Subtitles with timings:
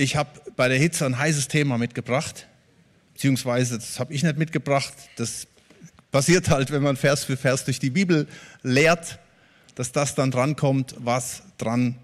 [0.00, 2.46] Ich habe bei der Hitze ein heißes Thema mitgebracht,
[3.12, 4.94] beziehungsweise das habe ich nicht mitgebracht.
[5.16, 5.46] Das
[6.10, 8.26] passiert halt, wenn man Vers für Vers durch die Bibel
[8.62, 9.18] lehrt,
[9.74, 11.96] dass das dann drankommt, was dran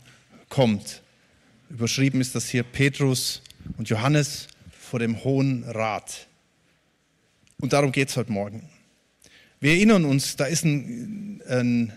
[0.51, 1.01] kommt.
[1.71, 3.41] Überschrieben ist das hier Petrus
[3.79, 6.27] und Johannes vor dem Hohen Rat.
[7.63, 8.69] Und darum geht es heute Morgen.
[9.59, 11.95] Wir erinnern uns, da ist ein, ein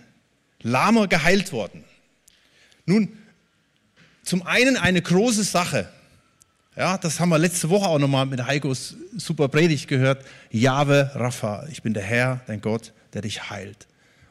[0.62, 1.84] Lahmer geheilt worden.
[2.86, 3.19] Nun,
[4.24, 5.88] zum einen eine große Sache.
[6.76, 10.24] Ja, das haben wir letzte Woche auch nochmal mit Heikos super Predigt gehört.
[10.50, 13.88] Jahwe Rapha, ich bin der Herr, dein Gott, der dich heilt.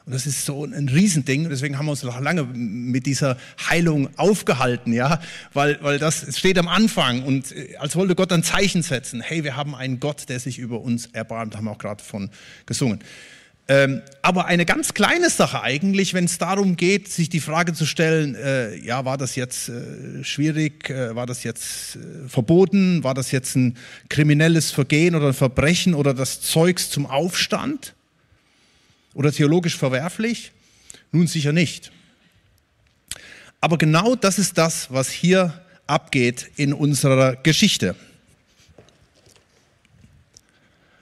[0.09, 1.47] Und das ist so ein Riesending.
[1.49, 3.37] Deswegen haben wir uns noch lange mit dieser
[3.69, 5.21] Heilung aufgehalten, ja,
[5.53, 9.21] weil, weil das steht am Anfang und äh, als wollte Gott ein Zeichen setzen.
[9.21, 12.31] Hey, wir haben einen Gott, der sich über uns erbarmt, haben wir auch gerade von
[12.65, 13.01] gesungen.
[13.71, 17.85] Ähm, aber eine ganz kleine Sache eigentlich, wenn es darum geht, sich die Frage zu
[17.85, 23.13] stellen, äh, ja, war das jetzt äh, schwierig, äh, war das jetzt äh, verboten, war
[23.13, 23.77] das jetzt ein
[24.09, 27.93] kriminelles Vergehen oder ein Verbrechen oder das Zeugs zum Aufstand
[29.13, 30.51] oder theologisch verwerflich?
[31.11, 31.91] Nun sicher nicht.
[33.61, 37.95] Aber genau das ist das, was hier abgeht in unserer Geschichte.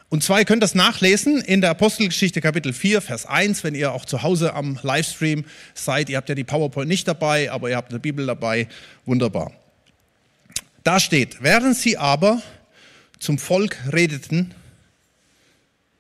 [0.10, 3.92] Und zwar, ihr könnt das nachlesen in der Apostelgeschichte Kapitel 4, Vers 1, wenn ihr
[3.92, 6.10] auch zu Hause am Livestream seid.
[6.10, 8.70] Ihr habt ja die PowerPoint nicht dabei, aber ihr habt eine Bibel dabei.
[9.06, 9.52] Wunderbar.
[10.86, 12.42] Da steht, während sie aber
[13.20, 14.54] zum Volk redeten,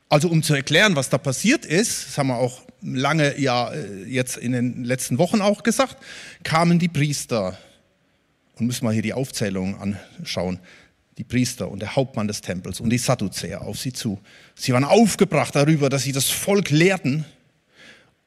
[0.08, 4.04] also um zu erklären, was da passiert ist, das haben wir auch lange ja äh,
[4.06, 5.98] jetzt in den letzten Wochen auch gesagt,
[6.44, 7.58] kamen die Priester
[8.56, 10.60] und müssen wir hier die Aufzählung anschauen
[11.18, 14.20] die Priester und der Hauptmann des Tempels und die Sadduzäer auf sie zu.
[14.56, 17.26] Sie waren aufgebracht darüber, dass sie das Volk lehrten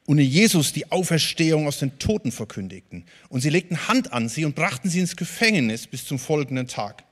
[0.05, 3.05] und in Jesus die Auferstehung aus den Toten verkündigten.
[3.29, 7.03] Und sie legten Hand an sie und brachten sie ins Gefängnis bis zum folgenden Tag.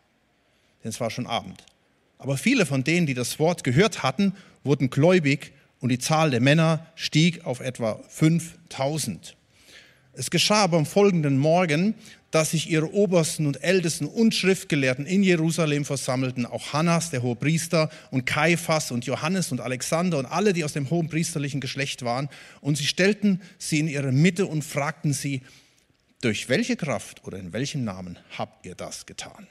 [0.84, 1.64] Denn es war schon Abend.
[2.18, 4.34] Aber viele von denen, die das Wort gehört hatten,
[4.64, 9.38] wurden gläubig und die Zahl der Männer stieg auf etwa 5000.
[10.12, 11.96] Es geschah aber am folgenden Morgen,
[12.32, 17.90] dass sich ihre Obersten und Ältesten und Schriftgelehrten in Jerusalem versammelten, auch Hannas, der Hohepriester,
[18.12, 22.30] und Kaiphas und Johannes und Alexander und alle, die aus dem hohen priesterlichen Geschlecht waren.
[22.62, 25.42] Und sie stellten sie in ihre Mitte und fragten sie,
[26.22, 29.48] durch welche Kraft oder in welchem Namen habt ihr das getan?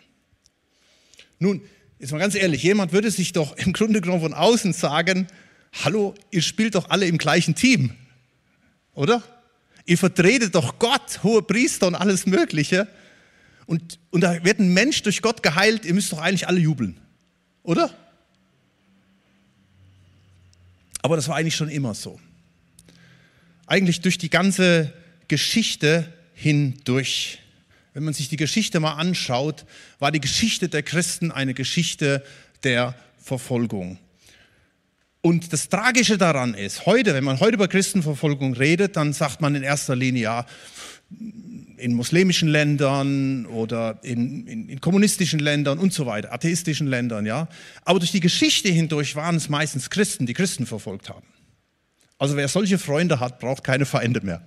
[1.39, 1.63] Nun,
[1.99, 5.29] jetzt mal ganz ehrlich, jemand würde sich doch im Grunde genommen von außen sagen,
[5.73, 7.93] hallo, ihr spielt doch alle im gleichen Team,
[8.95, 9.23] oder?
[9.89, 12.87] Ihr vertretet doch Gott, hohe Priester und alles Mögliche.
[13.65, 17.01] Und, und da wird ein Mensch durch Gott geheilt, ihr müsst doch eigentlich alle jubeln.
[17.63, 17.91] Oder?
[21.01, 22.21] Aber das war eigentlich schon immer so.
[23.67, 24.93] Eigentlich durch die ganze
[25.27, 27.39] Geschichte hindurch.
[27.95, 29.65] Wenn man sich die Geschichte mal anschaut,
[30.01, 32.23] war die Geschichte der Christen eine Geschichte
[32.63, 33.99] der Verfolgung.
[35.21, 39.55] Und das Tragische daran ist, heute, wenn man heute über Christenverfolgung redet, dann sagt man
[39.55, 40.47] in erster Linie, ja,
[41.77, 47.49] in muslimischen Ländern oder in, in, in, kommunistischen Ländern und so weiter, atheistischen Ländern, ja.
[47.85, 51.27] Aber durch die Geschichte hindurch waren es meistens Christen, die Christen verfolgt haben.
[52.19, 54.47] Also wer solche Freunde hat, braucht keine Feinde mehr.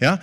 [0.00, 0.20] Ja.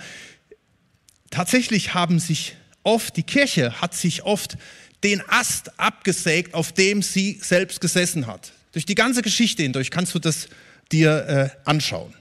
[1.30, 4.56] Tatsächlich haben sich oft, die Kirche hat sich oft
[5.02, 8.52] den Ast abgesägt, auf dem sie selbst gesessen hat.
[8.74, 10.48] Durch die ganze Geschichte hindurch kannst du das
[10.90, 12.12] dir äh, anschauen.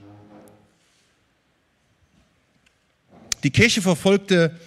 [3.42, 4.58] Die Kirche verfolgte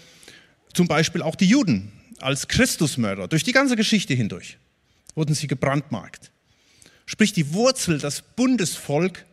[0.74, 3.28] zum Beispiel auch die Juden als Christusmörder.
[3.28, 4.58] Durch die ganze Geschichte hindurch
[5.14, 6.32] wurden sie gebrandmarkt.
[7.06, 9.24] Sprich, die Wurzel, das Bundesvolk,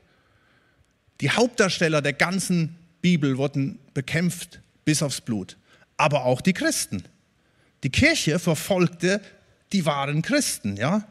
[1.21, 5.57] die Hauptdarsteller der ganzen Bibel wurden bekämpft bis aufs Blut.
[5.97, 7.03] Aber auch die Christen.
[7.81, 9.21] Die Kirche verfolgte
[9.71, 11.07] die wahren Christen, ja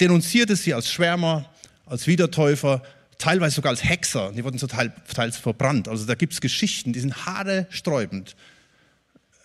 [0.00, 1.50] denunzierte sie als Schwärmer,
[1.86, 2.82] als Wiedertäufer,
[3.18, 4.32] teilweise sogar als Hexer.
[4.32, 5.88] Die wurden zum teils verbrannt.
[5.88, 8.36] Also da gibt es Geschichten, die sind haaresträubend.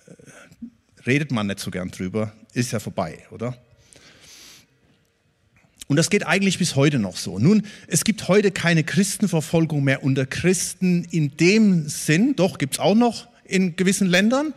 [0.07, 3.57] Äh, redet man nicht so gern drüber, ist ja vorbei, oder?
[5.87, 7.39] Und das geht eigentlich bis heute noch so.
[7.39, 12.79] Nun, es gibt heute keine Christenverfolgung mehr unter Christen in dem Sinn, doch gibt es
[12.79, 14.53] auch noch in gewissen Ländern,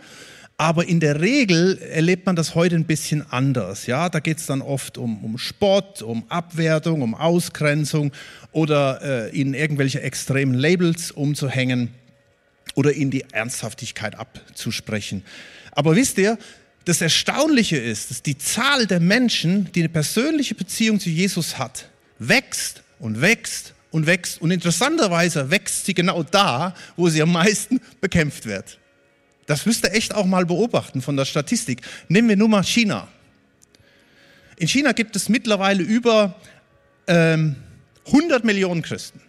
[0.62, 3.86] aber in der Regel erlebt man das heute ein bisschen anders.
[3.86, 8.12] Ja, da geht es dann oft um, um Spott, um Abwertung, um Ausgrenzung
[8.52, 11.88] oder äh, in irgendwelche extremen Labels umzuhängen
[12.76, 15.24] oder in die Ernsthaftigkeit abzusprechen.
[15.72, 16.38] Aber wisst ihr,
[16.84, 21.88] das Erstaunliche ist, dass die Zahl der Menschen, die eine persönliche Beziehung zu Jesus hat,
[22.20, 24.40] wächst und wächst und wächst.
[24.40, 28.78] Und interessanterweise wächst sie genau da, wo sie am meisten bekämpft wird.
[29.46, 31.82] Das müsst ihr echt auch mal beobachten von der Statistik.
[32.08, 33.08] Nehmen wir nur mal China.
[34.56, 36.36] In China gibt es mittlerweile über
[37.06, 37.56] ähm,
[38.06, 39.20] 100 Millionen Christen.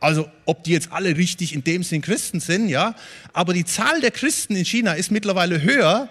[0.00, 2.94] Also ob die jetzt alle richtig in dem Sinn Christen sind, ja,
[3.34, 6.08] aber die Zahl der Christen in China ist mittlerweile höher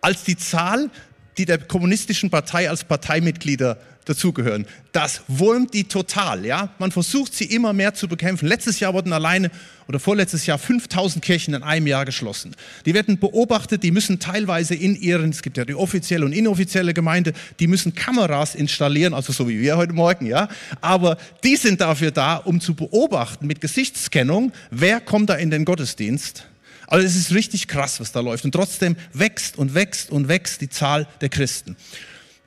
[0.00, 0.90] als die Zahl,
[1.36, 4.66] die der kommunistischen Partei als Parteimitglieder dazugehören.
[4.92, 6.70] Das wurmt die total, ja.
[6.78, 8.46] Man versucht sie immer mehr zu bekämpfen.
[8.46, 9.50] Letztes Jahr wurden alleine
[9.88, 12.54] oder vorletztes Jahr 5000 Kirchen in einem Jahr geschlossen.
[12.86, 16.94] Die werden beobachtet, die müssen teilweise in ihren, es gibt ja die offizielle und inoffizielle
[16.94, 20.48] Gemeinde, die müssen Kameras installieren, also so wie wir heute Morgen, ja.
[20.80, 25.64] Aber die sind dafür da, um zu beobachten mit Gesichtskennung, wer kommt da in den
[25.64, 26.46] Gottesdienst.
[26.86, 28.44] Also es ist richtig krass, was da läuft.
[28.44, 31.76] Und trotzdem wächst und wächst und wächst die Zahl der Christen.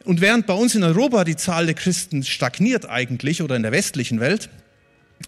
[0.07, 3.73] Und während bei uns in Europa die Zahl der Christen stagniert eigentlich oder in der
[3.73, 4.49] westlichen Welt,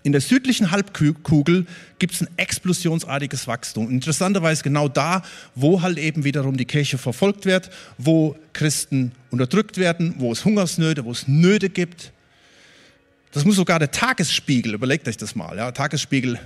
[0.04, 1.66] in der südlichen Halbkugel
[1.98, 3.90] gibt es ein explosionsartiges Wachstum.
[3.90, 5.24] Interessanterweise genau da,
[5.54, 11.04] wo halt eben wiederum die Kirche verfolgt wird, wo Christen unterdrückt werden, wo es Hungersnöte,
[11.04, 12.14] wo es Nöte gibt.
[13.34, 15.58] Das muss sogar der Tagesspiegel, überlegt euch das mal.
[15.58, 16.40] Ja, Tagesspiegel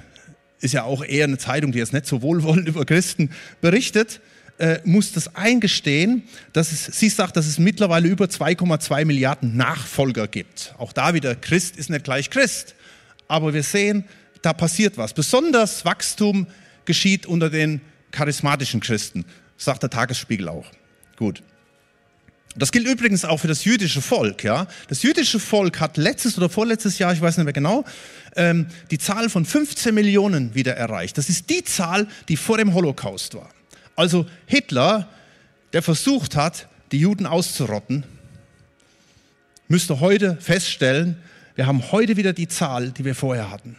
[0.59, 3.29] ist ja auch eher eine Zeitung, die jetzt nicht so wohlwollend über Christen
[3.61, 4.21] berichtet
[4.57, 6.23] äh, muss das eingestehen,
[6.53, 10.75] dass es, sie sagt, dass es mittlerweile über 2,2 Milliarden Nachfolger gibt.
[10.77, 12.75] Auch da wieder, Christ ist nicht gleich Christ.
[13.27, 14.05] Aber wir sehen,
[14.41, 15.13] da passiert was.
[15.13, 16.47] Besonders Wachstum
[16.85, 19.25] geschieht unter den charismatischen Christen,
[19.57, 20.67] sagt der Tagesspiegel auch.
[21.17, 21.41] Gut.
[22.55, 24.43] Das gilt übrigens auch für das jüdische Volk.
[24.43, 24.67] Ja?
[24.87, 27.83] Das jüdische Volk hat letztes oder vorletztes Jahr, ich weiß nicht mehr genau,
[28.35, 31.17] ähm, die Zahl von 15 Millionen wieder erreicht.
[31.17, 33.49] Das ist die Zahl, die vor dem Holocaust war.
[33.95, 35.07] Also Hitler,
[35.73, 38.03] der versucht hat, die Juden auszurotten,
[39.67, 41.17] müsste heute feststellen,
[41.55, 43.75] wir haben heute wieder die Zahl, die wir vorher hatten.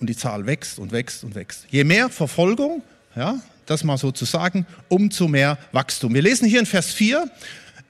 [0.00, 1.66] Und die Zahl wächst und wächst und wächst.
[1.70, 2.82] Je mehr Verfolgung,
[3.14, 6.14] ja, das mal so zu sagen, umso mehr Wachstum.
[6.14, 7.30] Wir lesen hier in Vers 4,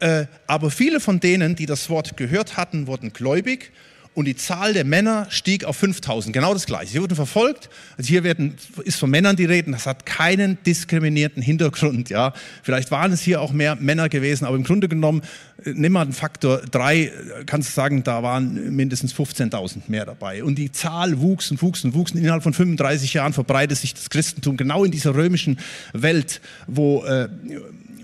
[0.00, 3.72] äh, aber viele von denen, die das Wort gehört hatten, wurden gläubig
[4.14, 6.34] und die Zahl der Männer stieg auf 5000.
[6.34, 6.92] Genau das Gleiche.
[6.92, 7.70] Sie wurden verfolgt.
[7.96, 8.54] Also hier werden,
[8.84, 9.70] ist von Männern die Rede.
[9.70, 12.10] Das hat keinen diskriminierten Hintergrund.
[12.10, 15.22] Ja, vielleicht waren es hier auch mehr Männer gewesen, aber im Grunde genommen,
[15.64, 17.12] äh, nimm mal den Faktor drei, äh,
[17.46, 20.44] kannst du sagen, da waren mindestens 15.000 mehr dabei.
[20.44, 22.12] Und die Zahl wuchs und wuchs und wuchs.
[22.12, 25.58] Innerhalb von 35 Jahren verbreitet sich das Christentum genau in dieser römischen
[25.94, 27.28] Welt, wo, äh,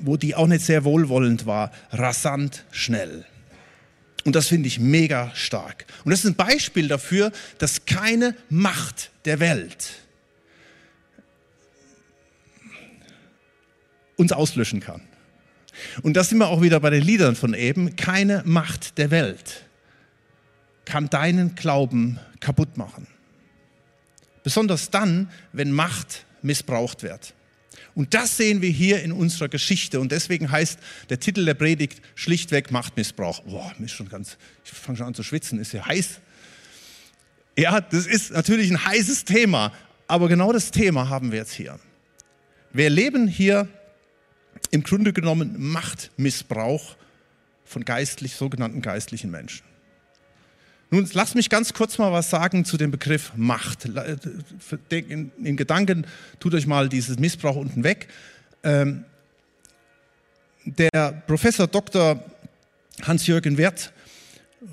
[0.01, 3.27] wo die auch nicht sehr wohlwollend war, rasant schnell.
[4.25, 5.87] Und das finde ich mega stark.
[6.05, 9.91] Und das ist ein Beispiel dafür, dass keine Macht der Welt
[14.17, 15.03] uns auslöschen kann.
[16.03, 17.97] Und das sind wir auch wieder bei den Liedern von eben.
[17.97, 19.65] Keine Macht der Welt
[20.85, 23.07] kann deinen Glauben kaputt machen.
[24.43, 27.35] Besonders dann, wenn Macht missbraucht wird.
[27.99, 29.99] Und das sehen wir hier in unserer Geschichte.
[29.99, 30.79] Und deswegen heißt
[31.11, 33.41] der Titel der Predigt schlichtweg Machtmissbrauch.
[33.41, 36.21] Boah, mir ist schon ganz, ich fange schon an zu schwitzen, ist ja heiß.
[37.57, 39.73] Ja, das ist natürlich ein heißes Thema,
[40.07, 41.81] aber genau das Thema haben wir jetzt hier.
[42.73, 43.67] Wir erleben hier
[44.71, 46.95] im Grunde genommen Machtmissbrauch
[47.65, 49.68] von geistlich, sogenannten geistlichen Menschen.
[50.91, 53.85] Nun, lass mich ganz kurz mal was sagen zu dem Begriff Macht.
[54.99, 56.07] In Gedanken
[56.41, 58.09] tut euch mal dieses Missbrauch unten weg.
[58.63, 59.05] Ähm,
[60.65, 62.23] der Professor Dr.
[63.03, 63.93] Hans-Jürgen Wirth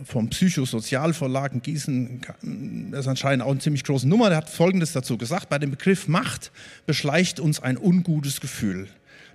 [0.05, 2.21] vom Psychosozialverlag in Gießen,
[2.91, 5.71] das ist anscheinend auch eine ziemlich große Nummer, der hat Folgendes dazu gesagt, bei dem
[5.71, 6.51] Begriff Macht
[6.85, 8.87] beschleicht uns ein ungutes Gefühl.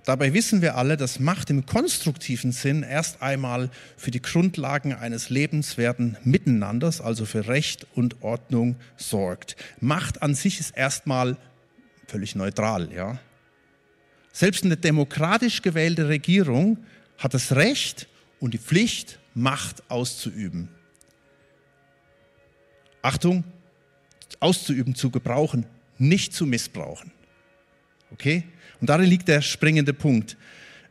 [0.03, 5.29] Dabei wissen wir alle, dass Macht im konstruktiven Sinn erst einmal für die Grundlagen eines
[5.29, 9.55] lebenswerten Miteinanders, also für Recht und Ordnung, sorgt.
[9.79, 11.37] Macht an sich ist erstmal
[12.07, 13.19] völlig neutral, ja.
[14.33, 16.77] Selbst eine demokratisch gewählte Regierung
[17.17, 18.07] hat das Recht
[18.39, 20.67] und die Pflicht, Macht auszuüben.
[23.01, 23.45] Achtung,
[24.39, 25.65] auszuüben, zu gebrauchen,
[25.97, 27.11] nicht zu missbrauchen.
[28.11, 28.43] Okay?
[28.81, 30.35] Und darin liegt der springende Punkt.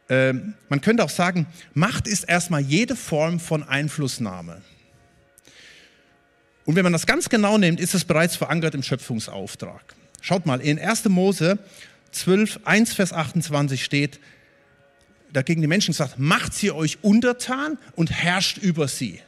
[0.09, 4.63] Ähm, man könnte auch sagen, Macht ist erstmal jede Form von Einflussnahme.
[6.65, 9.95] Und wenn man das ganz genau nimmt, ist es bereits verankert im Schöpfungsauftrag.
[10.21, 11.09] Schaut mal, in 1.
[11.09, 11.59] Mose
[12.13, 14.21] 12, 1 Vers 28 steht,
[15.33, 19.21] dagegen die Menschen gesagt, macht sie euch untertan und herrscht über sie.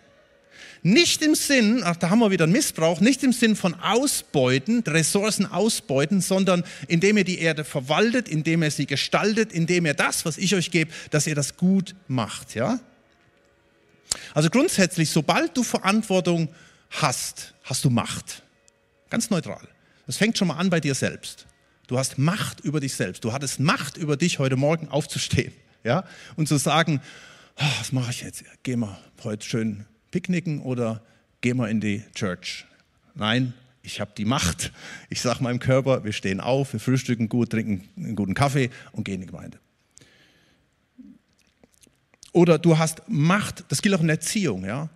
[0.85, 4.83] Nicht im Sinn, ach, da haben wir wieder einen Missbrauch, nicht im Sinn von Ausbeuten,
[4.85, 10.25] Ressourcen ausbeuten, sondern indem ihr die Erde verwaltet, indem ihr sie gestaltet, indem ihr das,
[10.25, 12.81] was ich euch gebe, dass ihr das gut macht, ja?
[14.35, 16.49] Also grundsätzlich, sobald du Verantwortung
[16.91, 18.43] hast, hast du Macht.
[19.09, 19.69] Ganz neutral.
[20.07, 21.47] Das fängt schon mal an bei dir selbst.
[21.87, 23.23] Du hast Macht über dich selbst.
[23.23, 25.53] Du hattest Macht über dich, heute Morgen aufzustehen
[25.85, 26.05] ja?
[26.35, 27.01] und zu sagen,
[27.57, 28.45] oh, was mache ich jetzt?
[28.65, 31.03] Geh mal heute schön picknicken oder
[31.41, 32.67] geh mal in die Church.
[33.17, 34.73] Nein, ich habe die Macht.
[35.11, 39.03] Ich sage meinem Körper, wir stehen auf, wir frühstücken gut, trinken einen guten Kaffee und
[39.03, 39.59] gehen in die Gemeinde.
[42.33, 44.89] Oder du hast Macht, das gilt auch in der Erziehung, ja.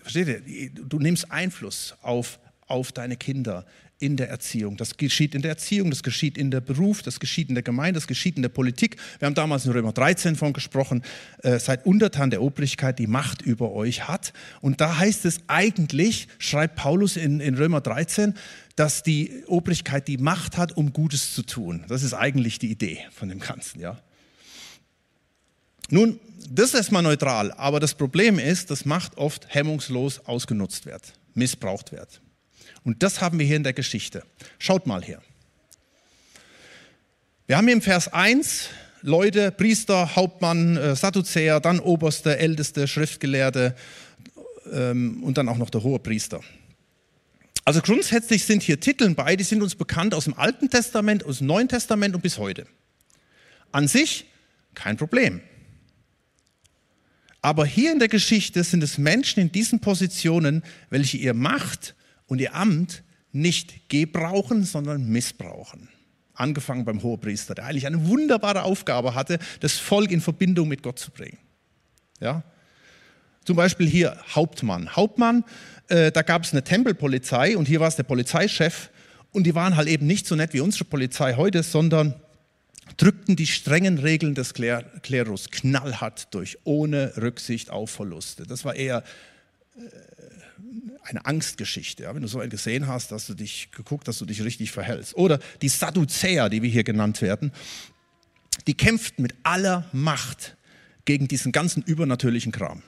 [0.00, 0.70] Versteht ihr?
[0.70, 3.66] Du nimmst Einfluss auf, auf deine Kinder
[4.00, 4.76] in der Erziehung.
[4.76, 7.98] Das geschieht in der Erziehung, das geschieht in der Beruf, das geschieht in der Gemeinde,
[7.98, 8.96] das geschieht in der Politik.
[9.18, 11.02] Wir haben damals in Römer 13 von gesprochen,
[11.42, 14.32] äh, seid untertan der Obrigkeit, die Macht über euch hat.
[14.62, 18.34] Und da heißt es eigentlich, schreibt Paulus in, in Römer 13,
[18.74, 21.84] dass die Obrigkeit die Macht hat, um Gutes zu tun.
[21.88, 24.00] Das ist eigentlich die Idee von dem Ganzen, ja.
[25.90, 31.12] Nun, das ist erstmal neutral, aber das Problem ist, dass Macht oft hemmungslos ausgenutzt wird,
[31.34, 32.22] missbraucht wird.
[32.84, 34.22] Und das haben wir hier in der Geschichte.
[34.58, 35.22] Schaut mal her.
[37.46, 38.68] Wir haben hier im Vers 1
[39.02, 43.74] Leute, Priester, Hauptmann, äh, Sadduzäer, dann Oberste, Älteste, Schriftgelehrte
[44.72, 46.40] ähm, und dann auch noch der hohe Priester.
[47.64, 51.38] Also grundsätzlich sind hier Titel bei, die sind uns bekannt aus dem Alten Testament, aus
[51.38, 52.66] dem Neuen Testament und bis heute.
[53.72, 54.26] An sich
[54.74, 55.40] kein Problem.
[57.42, 61.94] Aber hier in der Geschichte sind es Menschen in diesen Positionen, welche ihr Macht
[62.30, 65.88] und ihr Amt nicht gebrauchen, sondern missbrauchen.
[66.32, 70.98] Angefangen beim Hohepriester, der eigentlich eine wunderbare Aufgabe hatte, das Volk in Verbindung mit Gott
[70.98, 71.38] zu bringen.
[72.20, 72.44] Ja?
[73.44, 74.94] Zum Beispiel hier Hauptmann.
[74.94, 75.44] Hauptmann,
[75.88, 78.90] äh, da gab es eine Tempelpolizei und hier war es der Polizeichef
[79.32, 82.14] und die waren halt eben nicht so nett wie unsere Polizei heute, sondern
[82.96, 88.44] drückten die strengen Regeln des Klerus knallhart durch, ohne Rücksicht auf Verluste.
[88.44, 89.02] Das war eher
[89.76, 89.80] äh,
[91.02, 92.04] eine Angstgeschichte.
[92.04, 94.70] Ja, wenn du so einen gesehen hast, dass du dich geguckt, dass du dich richtig
[94.70, 95.16] verhältst.
[95.16, 97.52] Oder die Sadduzäer, die wir hier genannt werden,
[98.66, 100.56] die kämpften mit aller Macht
[101.04, 102.82] gegen diesen ganzen übernatürlichen Kram.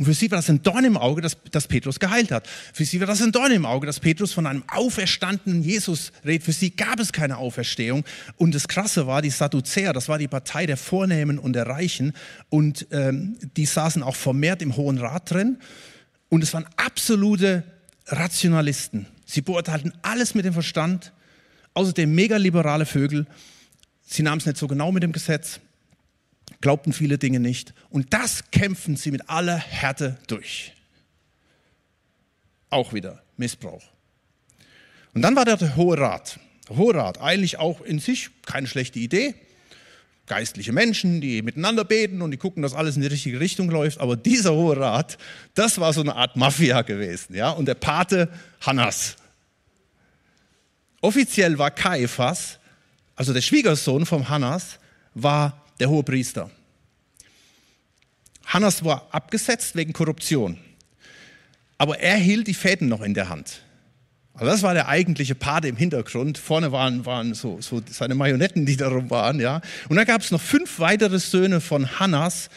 [0.00, 2.48] Und für sie war das ein Dorn im Auge, dass, dass Petrus geheilt hat.
[2.72, 6.42] Für sie war das ein Dorn im Auge, dass Petrus von einem auferstandenen Jesus redet.
[6.42, 8.06] Für sie gab es keine Auferstehung.
[8.38, 12.14] Und das Krasse war, die Sadduzäer, das war die Partei der Vornehmen und der Reichen.
[12.48, 15.58] Und ähm, die saßen auch vermehrt im Hohen Rat drin.
[16.30, 17.62] Und es waren absolute
[18.06, 19.06] Rationalisten.
[19.26, 21.12] Sie beurteilten alles mit dem Verstand.
[21.74, 23.26] Außerdem mega liberale Vögel.
[24.06, 25.60] Sie nahmen es nicht so genau mit dem Gesetz
[26.60, 27.74] glaubten viele Dinge nicht.
[27.88, 30.72] Und das kämpfen sie mit aller Härte durch.
[32.68, 33.82] Auch wieder Missbrauch.
[35.14, 36.38] Und dann war der Hohe Rat.
[36.68, 39.34] Der Hohe Rat, eigentlich auch in sich keine schlechte Idee.
[40.26, 43.98] Geistliche Menschen, die miteinander beten und die gucken, dass alles in die richtige Richtung läuft.
[43.98, 45.18] Aber dieser Hohe Rat,
[45.54, 47.34] das war so eine Art Mafia gewesen.
[47.34, 47.50] Ja?
[47.50, 48.28] Und der Pate
[48.60, 49.16] Hannas.
[51.00, 52.60] Offiziell war Kaiphas,
[53.16, 54.78] also der Schwiegersohn vom Hannas,
[55.14, 56.50] war der hohe Priester.
[58.44, 60.58] Hannas war abgesetzt wegen Korruption,
[61.78, 63.62] aber er hielt die Fäden noch in der Hand.
[64.34, 66.38] Also das war der eigentliche Pate im Hintergrund.
[66.38, 69.40] Vorne waren, waren so, so seine Marionetten, die darum waren.
[69.40, 69.60] Ja.
[69.88, 72.48] Und dann gab es noch fünf weitere Söhne von Hannas,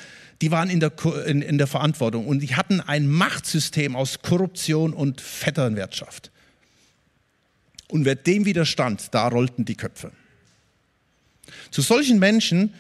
[0.41, 0.91] die waren in der,
[1.25, 6.31] in, in der Verantwortung und die hatten ein Machtsystem aus Korruption und Vetternwirtschaft.
[7.87, 10.11] Und wer dem widerstand, da rollten die Köpfe.
[11.71, 12.73] Zu solchen Menschen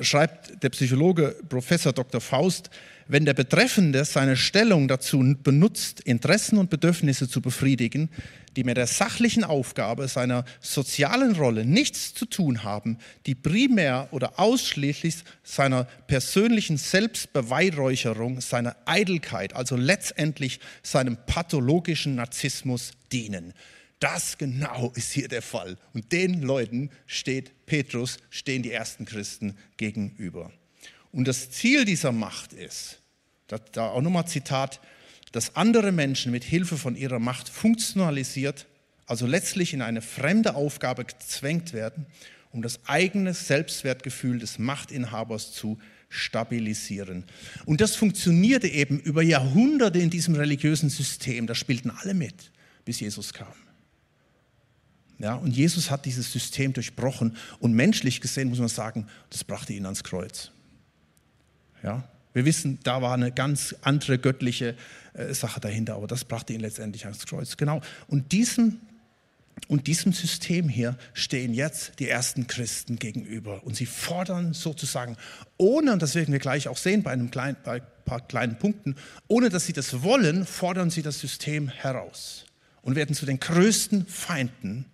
[0.00, 2.20] schreibt der Psychologe Professor Dr.
[2.20, 2.70] Faust,
[3.08, 8.10] wenn der Betreffende seine Stellung dazu benutzt, Interessen und Bedürfnisse zu befriedigen,
[8.56, 14.40] die mit der sachlichen Aufgabe seiner sozialen Rolle nichts zu tun haben, die primär oder
[14.40, 23.52] ausschließlich seiner persönlichen Selbstbeweihräucherung, seiner Eitelkeit, also letztendlich seinem pathologischen Narzissmus dienen.
[23.98, 25.78] Das genau ist hier der Fall.
[25.94, 30.52] Und den Leuten steht Petrus, stehen die ersten Christen gegenüber.
[31.12, 33.00] Und das Ziel dieser Macht ist,
[33.46, 34.80] da auch nochmal Zitat,
[35.32, 38.66] dass andere Menschen mit Hilfe von ihrer Macht funktionalisiert,
[39.06, 42.06] also letztlich in eine fremde Aufgabe gezwängt werden,
[42.52, 47.24] um das eigene Selbstwertgefühl des Machtinhabers zu stabilisieren.
[47.64, 51.46] Und das funktionierte eben über Jahrhunderte in diesem religiösen System.
[51.46, 52.52] Da spielten alle mit,
[52.84, 53.65] bis Jesus kam.
[55.18, 59.72] Ja, und Jesus hat dieses System durchbrochen und menschlich gesehen muss man sagen, das brachte
[59.72, 60.50] ihn ans Kreuz.
[61.82, 64.76] Ja, wir wissen, da war eine ganz andere göttliche
[65.14, 67.56] äh, Sache dahinter, aber das brachte ihn letztendlich ans Kreuz.
[67.56, 67.80] Genau.
[68.08, 68.78] Und diesem,
[69.68, 75.16] und diesem System hier stehen jetzt die ersten Christen gegenüber und sie fordern sozusagen,
[75.56, 78.58] ohne, und das werden wir gleich auch sehen bei, einem kleinen, bei ein paar kleinen
[78.58, 78.96] Punkten,
[79.28, 82.44] ohne dass sie das wollen, fordern sie das System heraus
[82.82, 84.84] und werden zu den größten Feinden,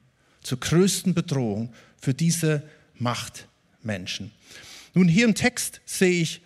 [0.43, 2.63] zur größten Bedrohung für diese
[2.99, 4.31] Machtmenschen.
[4.95, 6.43] Nun, hier im Text sehe ich,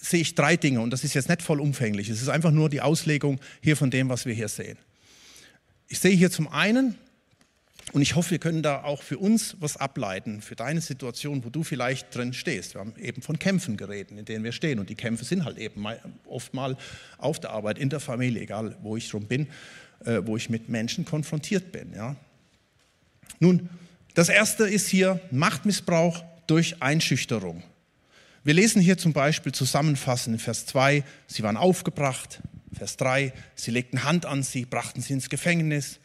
[0.00, 2.08] sehe ich drei Dinge und das ist jetzt nicht vollumfänglich.
[2.08, 4.78] Es ist einfach nur die Auslegung hier von dem, was wir hier sehen.
[5.88, 6.96] Ich sehe hier zum einen,
[7.92, 11.50] und ich hoffe, wir können da auch für uns was ableiten, für deine Situation, wo
[11.50, 12.74] du vielleicht drin stehst.
[12.74, 14.80] Wir haben eben von Kämpfen geredet, in denen wir stehen.
[14.80, 15.86] Und die Kämpfe sind halt eben
[16.26, 16.76] oft mal
[17.18, 19.46] auf der Arbeit, in der Familie, egal wo ich schon bin,
[20.04, 21.92] äh, wo ich mit Menschen konfrontiert bin.
[21.94, 22.16] Ja.
[23.40, 23.68] Nun,
[24.14, 27.62] das erste ist hier Machtmissbrauch durch Einschüchterung.
[28.44, 32.40] Wir lesen hier zum Beispiel zusammenfassend in Vers 2, sie waren aufgebracht.
[32.72, 35.98] Vers 3, sie legten Hand an sie, brachten sie ins Gefängnis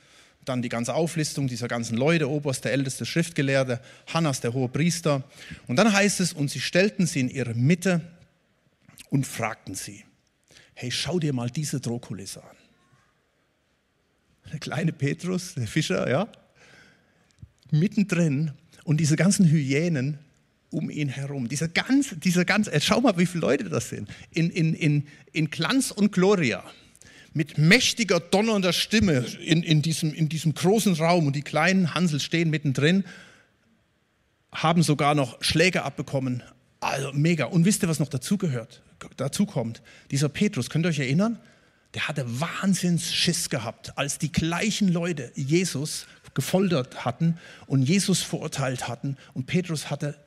[0.45, 3.79] dann die ganze Auflistung dieser ganzen Leute, Oberst, der älteste Schriftgelehrte,
[4.13, 5.23] Hannas, der hohe Priester.
[5.67, 8.01] Und dann heißt es, und sie stellten sie in ihre Mitte
[9.09, 10.03] und fragten sie,
[10.73, 12.57] hey, schau dir mal diese Drohkulisse an.
[14.51, 16.27] Der kleine Petrus, der Fischer, ja,
[17.71, 18.51] mittendrin
[18.83, 20.19] und diese ganzen Hyänen
[20.69, 21.49] um ihn herum.
[21.49, 24.09] Dieser ganz, dieser ganz, schau mal, wie viele Leute das sind.
[24.31, 26.63] In, in, in, in Glanz und Gloria
[27.33, 32.19] mit mächtiger, donnernder Stimme in, in, diesem, in diesem großen Raum und die kleinen Hansel
[32.19, 33.05] stehen mittendrin,
[34.51, 36.43] haben sogar noch Schläge abbekommen.
[36.81, 37.45] Also mega.
[37.45, 38.81] Und wisst ihr, was noch dazugehört?
[39.17, 41.39] Dazu kommt, dieser Petrus, könnt ihr euch erinnern?
[41.93, 48.87] Der hatte Wahnsinns Schiss gehabt, als die gleichen Leute Jesus gefoltert hatten und Jesus verurteilt
[48.87, 50.17] hatten und Petrus hatte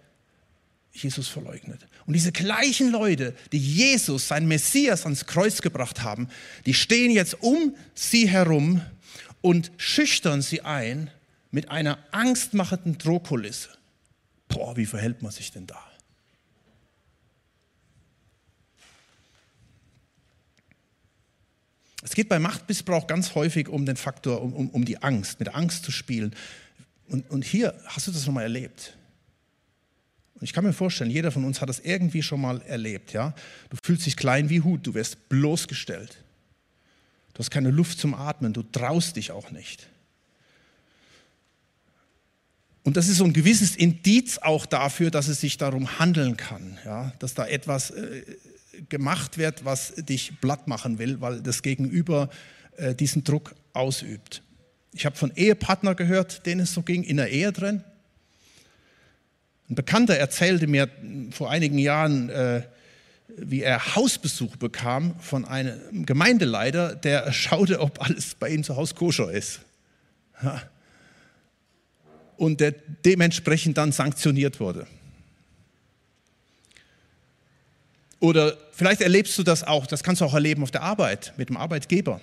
[0.93, 1.87] Jesus verleugnet.
[2.07, 6.29] Und diese gleichen Leute, die Jesus, sein Messias, ans Kreuz gebracht haben,
[6.67, 8.81] die stehen jetzt um sie herum
[9.41, 11.11] und schüchtern sie ein
[11.51, 13.71] mit einer angstmachenden Drohkulisse.
[14.49, 15.83] Boah, wie verhält man sich denn da?
[22.05, 25.55] Es geht bei Machtmissbrauch ganz häufig um den Faktor, um, um, um die Angst, mit
[25.55, 26.37] Angst zu spielen.
[27.09, 28.95] Und, und hier hast du das nochmal erlebt.
[30.35, 33.15] Und ich kann mir vorstellen, jeder von uns hat das irgendwie schon mal erlebt.
[33.15, 33.35] Ja?
[33.71, 36.19] Du fühlst dich klein wie Hut, du wirst bloßgestellt.
[37.33, 39.89] Du hast keine Luft zum Atmen, du traust dich auch nicht.
[42.83, 46.77] Und das ist so ein gewisses Indiz auch dafür, dass es sich darum handeln kann,
[46.85, 47.15] ja?
[47.19, 48.25] dass da etwas äh,
[48.89, 52.29] gemacht wird, was dich blatt machen will, weil das Gegenüber
[52.77, 54.43] äh, diesen Druck ausübt.
[54.93, 57.83] Ich habe von Ehepartner gehört, denen es so ging, in der Ehe drin.
[59.69, 60.89] Ein Bekannter erzählte mir
[61.31, 62.63] vor einigen Jahren, äh,
[63.37, 68.95] wie er Hausbesuch bekam von einem Gemeindeleiter, der schaute, ob alles bei ihm zu Hause
[68.95, 69.61] koscher ist.
[70.43, 70.63] Ja.
[72.37, 74.87] Und der dementsprechend dann sanktioniert wurde.
[78.25, 81.51] Oder vielleicht erlebst du das auch, das kannst du auch erleben auf der Arbeit mit
[81.51, 82.23] dem Arbeitgeber.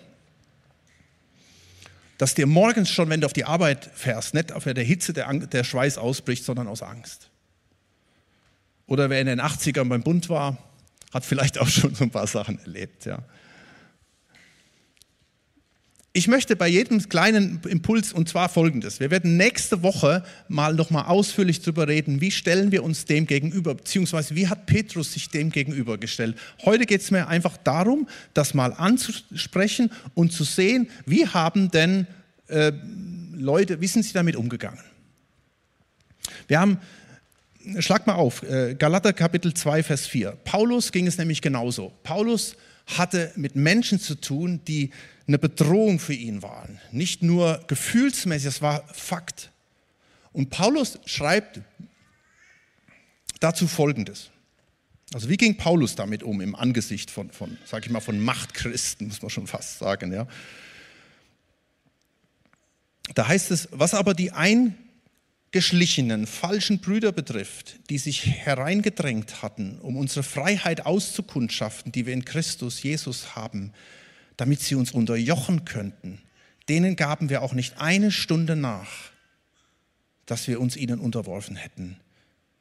[2.17, 5.31] Dass dir morgens schon, wenn du auf die Arbeit fährst, nicht auf der Hitze der,
[5.31, 7.29] der Schweiß ausbricht, sondern aus Angst.
[8.87, 10.57] Oder wer in den 80ern beim Bund war,
[11.13, 13.05] hat vielleicht auch schon so ein paar Sachen erlebt.
[13.05, 13.19] Ja.
[16.13, 18.99] Ich möchte bei jedem kleinen Impuls und zwar folgendes.
[18.99, 23.75] Wir werden nächste Woche mal nochmal ausführlich darüber reden, wie stellen wir uns dem gegenüber,
[23.75, 26.35] beziehungsweise wie hat Petrus sich dem gegenübergestellt.
[26.65, 32.07] Heute geht es mir einfach darum, das mal anzusprechen und zu sehen, wie haben denn
[32.47, 32.73] äh,
[33.33, 34.83] Leute, wie sind sie damit umgegangen?
[36.49, 36.77] Wir haben
[37.79, 40.31] schlag mal auf, äh, Galater Kapitel 2, Vers 4.
[40.43, 41.93] Paulus ging es nämlich genauso.
[42.03, 42.57] Paulus
[42.97, 44.91] hatte mit Menschen zu tun, die
[45.31, 46.81] eine Bedrohung für ihn waren.
[46.91, 49.49] Nicht nur gefühlsmäßig, es war Fakt.
[50.33, 51.61] Und Paulus schreibt
[53.39, 54.29] dazu Folgendes.
[55.13, 59.07] Also wie ging Paulus damit um im Angesicht von, von sage ich mal, von Machtchristen,
[59.07, 60.11] muss man schon fast sagen.
[60.11, 60.27] Ja.
[63.15, 64.75] Da heißt es, was aber die ein
[65.51, 72.25] geschlichenen, falschen Brüder betrifft, die sich hereingedrängt hatten, um unsere Freiheit auszukundschaften, die wir in
[72.25, 73.71] Christus Jesus haben,
[74.37, 76.21] damit sie uns unterjochen könnten,
[76.69, 79.11] denen gaben wir auch nicht eine Stunde nach,
[80.25, 81.97] dass wir uns ihnen unterworfen hätten,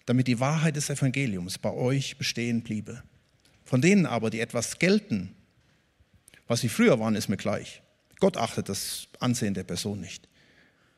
[0.06, 3.02] damit die Wahrheit des Evangeliums bei euch bestehen bliebe.
[3.64, 5.34] Von denen aber, die etwas gelten,
[6.48, 7.82] was sie früher waren, ist mir gleich.
[8.18, 10.28] Gott achtet das Ansehen der Person nicht.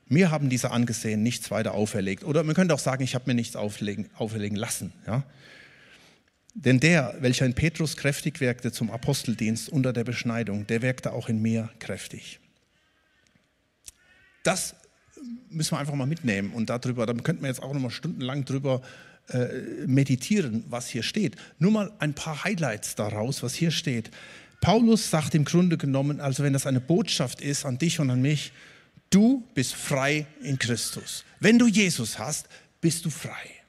[0.06, 2.24] Mir haben diese Angesehen nichts weiter auferlegt.
[2.24, 4.92] Oder man könnte auch sagen, ich habe mir nichts auferlegen, auferlegen lassen.
[5.06, 5.24] Ja?
[6.54, 11.28] Denn der, welcher in Petrus kräftig wirkte zum Aposteldienst unter der Beschneidung, der wirkte auch
[11.28, 12.40] in mir kräftig.
[14.42, 14.74] Das
[15.48, 18.44] müssen wir einfach mal mitnehmen und darüber, da könnten wir jetzt auch noch mal stundenlang
[18.44, 18.82] drüber
[19.28, 21.36] äh, meditieren, was hier steht.
[21.58, 24.10] Nur mal ein paar Highlights daraus, was hier steht.
[24.60, 28.20] Paulus sagt im Grunde genommen, also wenn das eine Botschaft ist an dich und an
[28.20, 28.52] mich,
[29.10, 31.24] du bist frei in Christus.
[31.40, 32.48] Wenn du Jesus hast,
[32.80, 33.62] bist du frei.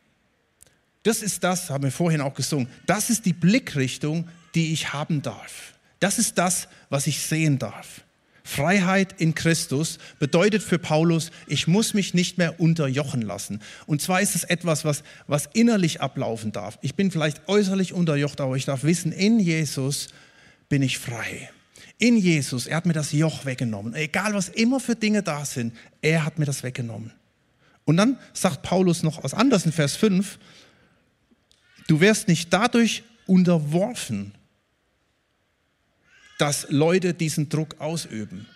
[1.03, 5.21] Das ist das, haben wir vorhin auch gesungen, das ist die Blickrichtung, die ich haben
[5.21, 5.73] darf.
[5.99, 8.01] Das ist das, was ich sehen darf.
[8.45, 13.61] Freiheit in Christus bedeutet für Paulus, ich muss mich nicht mehr unterjochen lassen.
[13.85, 16.77] Und zwar ist es etwas, was, was innerlich ablaufen darf.
[16.81, 20.09] Ich bin vielleicht äußerlich unterjocht, aber ich darf wissen, in Jesus
[20.67, 21.49] bin ich frei.
[21.99, 23.93] In Jesus, er hat mir das Joch weggenommen.
[23.93, 27.13] Egal was immer für Dinge da sind, er hat mir das weggenommen.
[27.85, 30.37] Und dann sagt Paulus noch was anderes in Vers 5,
[31.93, 34.34] du wirst nicht dadurch unterworfen,
[36.39, 38.47] dass Leute diesen Druck ausüben.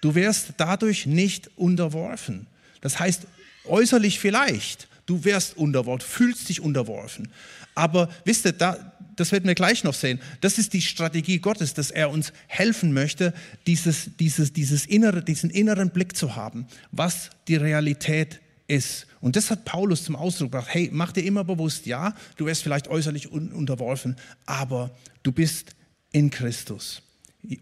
[0.00, 2.46] Du wirst dadurch nicht unterworfen.
[2.80, 3.26] Das heißt,
[3.66, 7.28] äußerlich vielleicht, du wirst unterworfen, fühlst dich unterworfen.
[7.74, 11.74] Aber wisst ihr, da, das werden wir gleich noch sehen, das ist die Strategie Gottes,
[11.74, 13.34] dass er uns helfen möchte,
[13.66, 19.06] dieses, dieses, dieses innere, diesen inneren Blick zu haben, was die Realität ist.
[19.20, 20.68] Und das hat Paulus zum Ausdruck gebracht.
[20.70, 24.90] Hey, mach dir immer bewusst, ja, du wirst vielleicht äußerlich un unterworfen, aber
[25.24, 25.74] du bist
[26.12, 27.02] in Christus.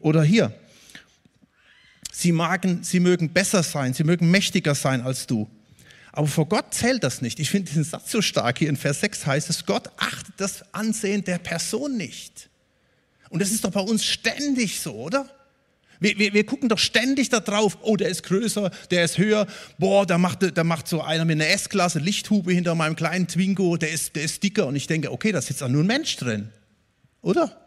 [0.01, 0.53] Oder hier,
[2.13, 5.49] sie, magen, sie mögen besser sein, sie mögen mächtiger sein als du.
[6.13, 7.39] Aber vor Gott zählt das nicht.
[7.41, 8.59] Ich finde diesen Satz so stark.
[8.59, 12.49] Hier in Vers 6 heißt es, Gott achtet das Ansehen der Person nicht.
[13.29, 15.29] Und das ist doch bei uns ständig so, oder?
[16.01, 19.47] Wir, wir, wir gucken doch ständig da drauf, oh, der ist größer, der ist höher,
[19.79, 23.77] boah, da macht, da macht so einer mit einer S-Klasse Lichthube hinter meinem kleinen Twingo,
[23.77, 24.67] der ist, der ist dicker.
[24.67, 26.51] Und ich denke, okay, da sitzt da nur ein Mensch drin,
[27.23, 27.66] oder?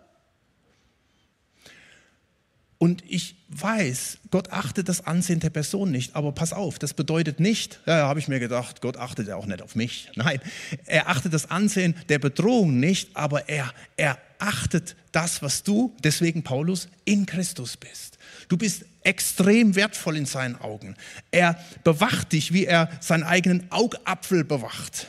[2.79, 6.15] Und ich weiß, Gott achtet das Ansehen der Person nicht.
[6.15, 9.45] Aber pass auf, das bedeutet nicht, ja, habe ich mir gedacht, Gott achtet ja auch
[9.45, 10.09] nicht auf mich.
[10.15, 10.39] Nein,
[10.85, 16.43] er achtet das Ansehen der Bedrohung nicht, aber er, er achtet das, was du, deswegen
[16.43, 18.17] Paulus, in Christus bist.
[18.47, 20.95] Du bist extrem wertvoll in seinen Augen.
[21.31, 25.07] Er bewacht dich, wie er seinen eigenen Augapfel bewacht.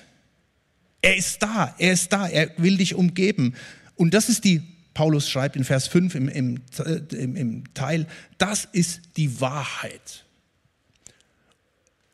[1.02, 3.54] Er ist da, er ist da, er will dich umgeben.
[3.94, 4.62] Und das ist die
[4.94, 6.61] Paulus schreibt in Vers 5 im, im,
[7.12, 8.07] im, im Teil,
[8.38, 10.24] das ist die Wahrheit.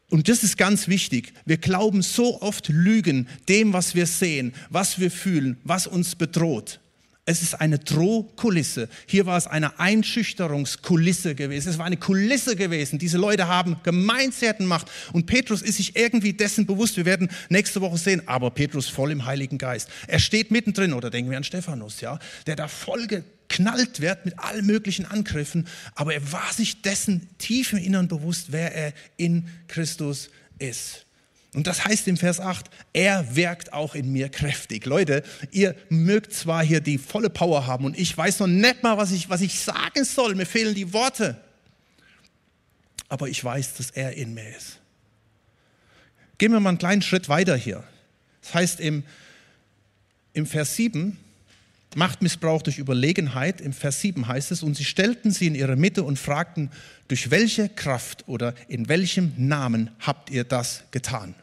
[0.09, 1.33] Und das ist ganz wichtig.
[1.45, 6.81] Wir glauben so oft Lügen dem, was wir sehen, was wir fühlen, was uns bedroht.
[7.29, 8.89] Es ist eine Drohkulisse.
[9.05, 11.71] Hier war es eine Einschüchterungskulisse gewesen.
[11.71, 13.01] Es war eine Kulisse gewesen.
[13.01, 14.89] Diese Leute haben gemeint, sie hätten Macht.
[15.13, 16.97] Und Petrus ist sich irgendwie dessen bewusst.
[16.97, 18.23] Wir werden nächste Woche sehen.
[18.27, 19.89] Aber Petrus voll im Heiligen Geist.
[20.07, 20.93] Er steht mittendrin.
[20.93, 25.67] Oder denken wir an Stephanus, ja, der da voll geknallt wird mit allen möglichen Angriffen.
[25.97, 31.06] Aber er war sich dessen tief im Innern bewusst, wer er in Christus ist.
[31.57, 34.85] Und das heißt im Vers 8, er wirkt auch in mir kräftig.
[34.85, 38.99] Leute, ihr mögt zwar hier die volle Power haben und ich weiß noch nicht mal,
[38.99, 40.35] was ich, was ich sagen soll.
[40.35, 41.41] Mir fehlen die Worte.
[43.09, 44.81] Aber ich weiß, dass er in mir ist.
[46.37, 47.83] Gehen wir mal einen kleinen Schritt weiter hier.
[48.43, 49.03] Das heißt im,
[50.35, 51.17] im Vers 7,
[51.95, 56.03] Machtmissbrauch durch Überlegenheit, im Vers 7 heißt es, und sie stellten sie in ihre Mitte
[56.03, 56.71] und fragten,
[57.09, 61.35] durch welche Kraft oder in welchem Namen habt ihr das getan?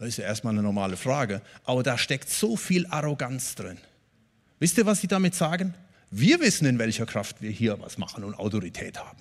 [0.00, 1.42] Das ist ja erstmal eine normale Frage.
[1.64, 3.76] Aber da steckt so viel Arroganz drin.
[4.58, 5.74] Wisst ihr, was sie damit sagen?
[6.10, 9.18] Wir wissen, in welcher Kraft wir hier was machen und Autorität haben.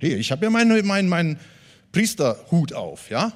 [0.00, 1.38] Hier, ich habe ja meinen mein, mein
[1.92, 3.32] Priesterhut auf, ja?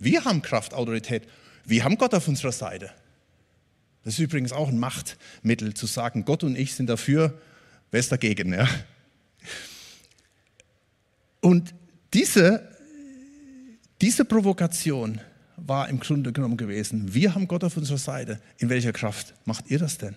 [0.00, 1.28] Wir haben Kraft, Autorität.
[1.64, 2.90] Wir haben Gott auf unserer Seite.
[4.02, 7.40] Das ist übrigens auch ein Machtmittel, zu sagen, Gott und ich sind dafür,
[7.92, 8.68] wer ist dagegen, ja?
[11.40, 11.72] Und
[12.12, 12.68] diese,
[14.00, 15.20] diese Provokation
[15.66, 18.40] war im Grunde genommen gewesen, wir haben Gott auf unserer Seite.
[18.58, 20.16] In welcher Kraft macht ihr das denn?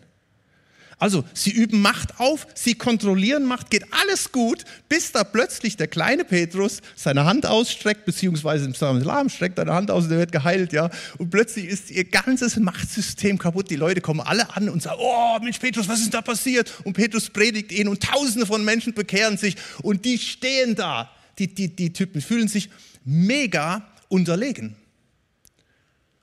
[1.01, 5.87] Also, sie üben Macht auf, sie kontrollieren Macht, geht alles gut, bis da plötzlich der
[5.87, 10.33] kleine Petrus seine Hand ausstreckt, beziehungsweise im Islam streckt seine Hand aus und der wird
[10.33, 10.89] geheilt, ja.
[11.17, 13.69] Und plötzlich ist ihr ganzes Machtsystem kaputt.
[13.69, 16.73] Die Leute kommen alle an und sagen, oh Mensch Petrus, was ist da passiert?
[16.83, 21.09] Und Petrus predigt ihn und tausende von Menschen bekehren sich und die stehen da.
[21.37, 22.69] Die, die, die Typen fühlen sich
[23.05, 24.75] mega unterlegen.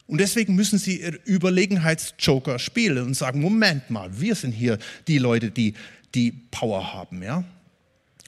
[0.06, 5.50] Und deswegen müssen sie Überlegenheitsjoker spielen und sagen, Moment mal, wir sind hier die Leute,
[5.50, 5.74] die
[6.14, 7.22] die Power haben.
[7.22, 7.44] Ja?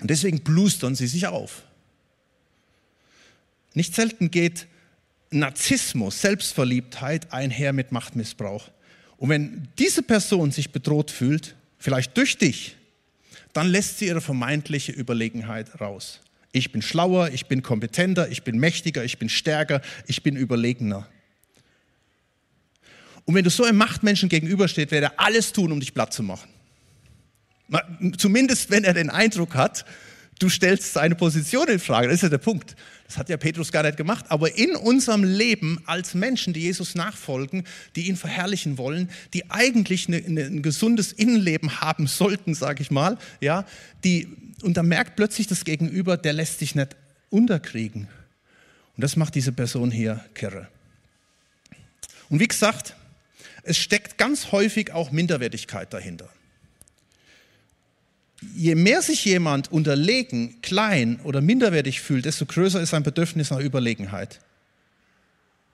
[0.00, 1.62] Und deswegen blustern sie sich auf.
[3.74, 4.66] Nicht selten geht
[5.30, 8.70] Narzissmus, Selbstverliebtheit einher mit Machtmissbrauch.
[9.18, 12.76] Und wenn diese Person sich bedroht fühlt, vielleicht durch dich,
[13.52, 16.20] dann lässt sie ihre vermeintliche Überlegenheit raus.
[16.52, 21.06] Ich bin schlauer, ich bin kompetenter, ich bin mächtiger, ich bin stärker, ich bin überlegener.
[23.28, 26.22] Und wenn du so einem Machtmenschen gegenübersteht, wird er alles tun, um dich platt zu
[26.22, 26.48] machen.
[28.16, 29.84] Zumindest wenn er den Eindruck hat,
[30.38, 32.06] du stellst seine Position in Frage.
[32.06, 32.74] Das ist ja der Punkt.
[33.06, 34.24] Das hat ja Petrus gar nicht gemacht.
[34.30, 37.64] Aber in unserem Leben als Menschen, die Jesus nachfolgen,
[37.96, 42.90] die ihn verherrlichen wollen, die eigentlich eine, eine, ein gesundes Innenleben haben sollten, sage ich
[42.90, 43.66] mal, ja,
[44.04, 44.28] die,
[44.62, 46.96] und da merkt plötzlich das Gegenüber, der lässt sich nicht
[47.28, 48.08] unterkriegen.
[48.96, 50.68] Und das macht diese Person hier kirre.
[52.30, 52.94] Und wie gesagt,
[53.62, 56.28] es steckt ganz häufig auch Minderwertigkeit dahinter
[58.54, 63.60] je mehr sich jemand unterlegen, klein oder minderwertig fühlt, desto größer ist sein Bedürfnis nach
[63.60, 64.40] Überlegenheit.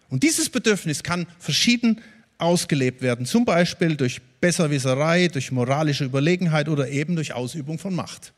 [0.09, 2.01] Und dieses Bedürfnis kann verschieden
[2.39, 8.33] ausgelebt werden, zum Beispiel durch Besserwisserei, durch moralische Überlegenheit oder eben durch Ausübung von Macht.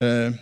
[0.00, 0.32] Äh,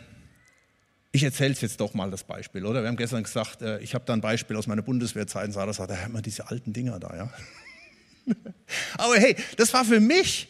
[1.12, 2.82] ich erzähle es jetzt doch mal das Beispiel, oder?
[2.82, 5.52] Wir haben gestern gesagt, äh, ich habe da ein Beispiel aus meiner Bundeswehrzeit.
[5.52, 7.32] Sarah sagt, da haben wir diese alten Dinger da, ja.
[8.98, 10.48] Aber hey, das war für mich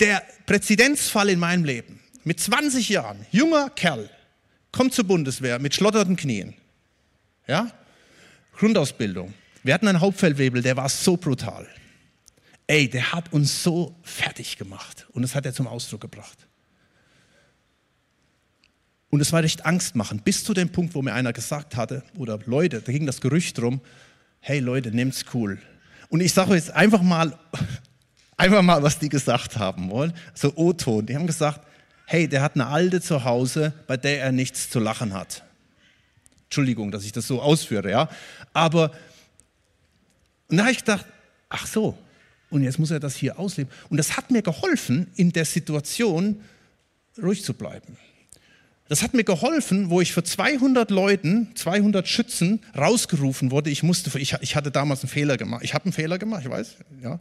[0.00, 2.00] der Präzedenzfall in meinem Leben.
[2.24, 4.08] Mit 20 Jahren, junger Kerl,
[4.70, 6.54] kommt zur Bundeswehr mit schlotterten Knien.
[7.46, 7.70] Ja?
[8.56, 9.34] Grundausbildung.
[9.62, 11.68] Wir hatten einen Hauptfeldwebel, der war so brutal.
[12.66, 15.06] Ey, der hat uns so fertig gemacht.
[15.12, 16.48] Und das hat er zum Ausdruck gebracht.
[19.10, 22.38] Und es war recht angstmachend, bis zu dem Punkt, wo mir einer gesagt hatte, oder
[22.46, 23.82] Leute, da ging das Gerücht drum,
[24.40, 25.60] hey Leute, nehmt's cool.
[26.12, 27.36] Und ich sage jetzt einfach mal
[28.42, 30.12] Einfach mal, was die gesagt haben wollen.
[30.34, 31.06] So O-Ton.
[31.06, 31.60] Die haben gesagt,
[32.06, 35.44] hey, der hat eine Alte zu Hause, bei der er nichts zu lachen hat.
[36.46, 38.08] Entschuldigung, dass ich das so ausführe, ja.
[38.52, 38.90] Aber,
[40.48, 41.06] und da habe ich gedacht,
[41.48, 41.96] ach so,
[42.50, 43.72] und jetzt muss er das hier ausleben.
[43.90, 46.40] Und das hat mir geholfen, in der Situation
[47.22, 47.96] ruhig zu bleiben.
[48.92, 53.70] Das hat mir geholfen, wo ich für 200 Leuten, 200 Schützen rausgerufen wurde.
[53.70, 55.64] Ich musste, ich, ich hatte damals einen Fehler gemacht.
[55.64, 57.18] Ich habe einen Fehler gemacht, ich weiß, ja.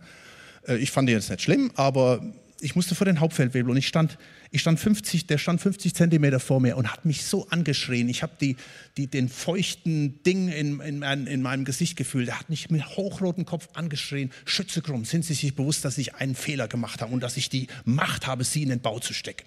[0.68, 2.26] Äh, ich fand den jetzt nicht schlimm, aber
[2.60, 4.18] ich musste vor den Hauptfeldwebel und ich stand,
[4.52, 8.10] ich stand 50, der stand 50 Zentimeter vor mir und hat mich so angeschrien.
[8.10, 8.58] Ich habe die,
[8.98, 12.28] die, den feuchten Ding in, in, in, meinem Gesicht gefühlt.
[12.28, 14.32] Er hat mich mit hochrotem Kopf angeschrien.
[14.44, 17.48] Schütze Krumm, sind Sie sich bewusst, dass ich einen Fehler gemacht habe und dass ich
[17.48, 19.46] die Macht habe, Sie in den Bau zu stecken?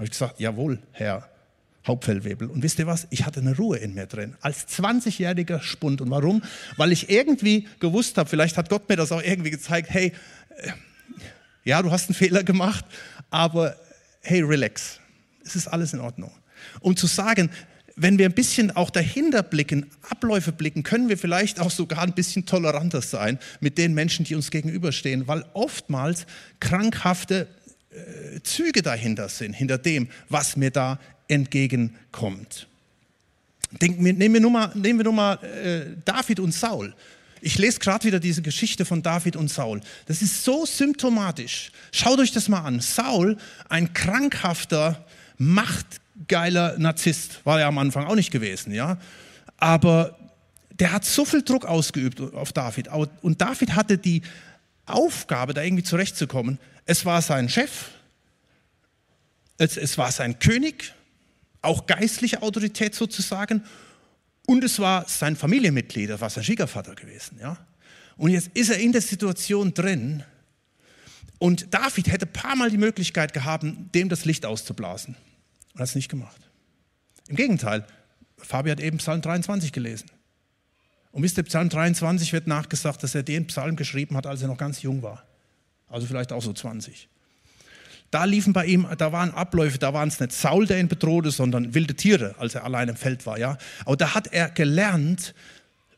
[0.00, 1.28] Habe ich gesagt, jawohl, Herr
[1.86, 2.48] Hauptfellwebel.
[2.48, 3.06] Und wisst ihr was?
[3.10, 4.34] Ich hatte eine Ruhe in mir drin.
[4.40, 6.00] Als 20-jähriger Spund.
[6.00, 6.42] Und warum?
[6.78, 10.14] Weil ich irgendwie gewusst habe, vielleicht hat Gott mir das auch irgendwie gezeigt, hey,
[10.56, 10.70] äh,
[11.64, 12.86] ja, du hast einen Fehler gemacht,
[13.28, 13.76] aber
[14.22, 15.00] hey, relax.
[15.44, 16.32] Es ist alles in Ordnung.
[16.80, 17.50] Um zu sagen,
[17.94, 22.14] wenn wir ein bisschen auch dahinter blicken, Abläufe blicken, können wir vielleicht auch sogar ein
[22.14, 26.24] bisschen toleranter sein mit den Menschen, die uns gegenüberstehen, weil oftmals
[26.58, 27.48] krankhafte
[28.42, 30.98] Züge dahinter sind, hinter dem, was mir da
[31.28, 32.66] entgegenkommt.
[33.72, 36.94] Denk, nehmen wir nur mal, nehmen wir nur mal äh, David und Saul.
[37.40, 39.80] Ich lese gerade wieder diese Geschichte von David und Saul.
[40.06, 41.72] Das ist so symptomatisch.
[41.92, 42.80] Schaut euch das mal an.
[42.80, 43.36] Saul,
[43.68, 45.06] ein krankhafter,
[45.38, 48.98] machtgeiler Narzisst, war er am Anfang auch nicht gewesen, ja.
[49.56, 50.18] Aber
[50.72, 52.88] der hat so viel Druck ausgeübt auf David.
[53.22, 54.22] Und David hatte die
[54.94, 56.58] Aufgabe, da irgendwie zurechtzukommen.
[56.86, 57.88] Es war sein Chef,
[59.58, 60.94] es, es war sein König,
[61.62, 63.62] auch geistliche Autorität sozusagen.
[64.46, 67.38] Und es war sein Familienmitglied, das war sein Schwiegervater gewesen.
[67.40, 67.58] Ja?
[68.16, 70.24] Und jetzt ist er in der Situation drin.
[71.38, 75.16] Und David hätte ein paar Mal die Möglichkeit gehabt, dem das Licht auszublasen.
[75.72, 76.40] Und hat es nicht gemacht.
[77.28, 77.86] Im Gegenteil,
[78.38, 80.10] Fabi hat eben Psalm 23 gelesen.
[81.12, 84.48] Und wisst ihr, Psalm 23 wird nachgesagt, dass er den Psalm geschrieben hat, als er
[84.48, 85.24] noch ganz jung war.
[85.88, 87.08] Also vielleicht auch so 20.
[88.10, 91.30] Da liefen bei ihm, da waren Abläufe, da waren es nicht Saul, der ihn bedrohte,
[91.30, 93.38] sondern wilde Tiere, als er allein im Feld war.
[93.38, 93.56] Ja?
[93.84, 95.34] Aber da hat er gelernt,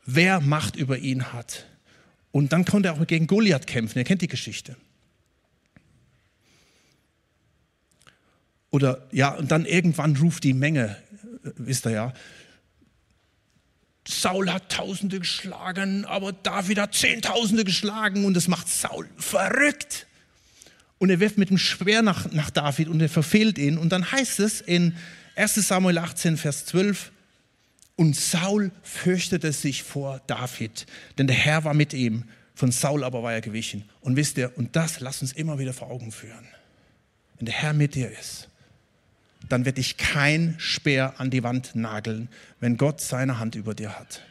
[0.05, 1.65] wer Macht über ihn hat.
[2.31, 3.99] Und dann konnte er auch gegen Goliath kämpfen.
[3.99, 4.75] Ihr kennt die Geschichte.
[8.69, 10.97] Oder ja, und dann irgendwann ruft die Menge,
[11.43, 12.13] äh, wisst ihr ja,
[14.07, 20.07] Saul hat Tausende geschlagen, aber David hat Zehntausende geschlagen und das macht Saul verrückt
[21.03, 23.77] und er wirft mit dem Schwer nach, nach David und er verfehlt ihn.
[23.77, 24.95] Und dann heißt es in
[25.35, 27.11] 1 Samuel 18, Vers 12,
[27.97, 30.85] und Saul fürchtete sich vor David,
[31.17, 32.23] denn der Herr war mit ihm,
[32.55, 33.83] von Saul aber war er gewichen.
[33.99, 36.47] Und wisst ihr, und das lasst uns immer wieder vor Augen führen.
[37.37, 38.47] Wenn der Herr mit dir ist,
[39.53, 42.27] dann wird dich kein Speer an die Wand nageln,
[42.59, 44.21] wenn Gott seine Hand über dir hat.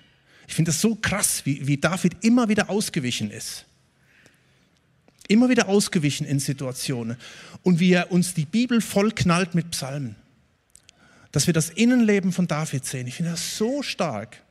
[0.46, 3.64] Ich finde es so krass, wie, wie David immer wieder ausgewichen ist
[5.28, 7.16] immer wieder ausgewichen in Situationen
[7.62, 10.16] und wie er uns die Bibel vollknallt mit Psalmen.
[11.30, 13.06] Dass wir das Innenleben von David sehen.
[13.06, 14.42] Ich finde das so stark.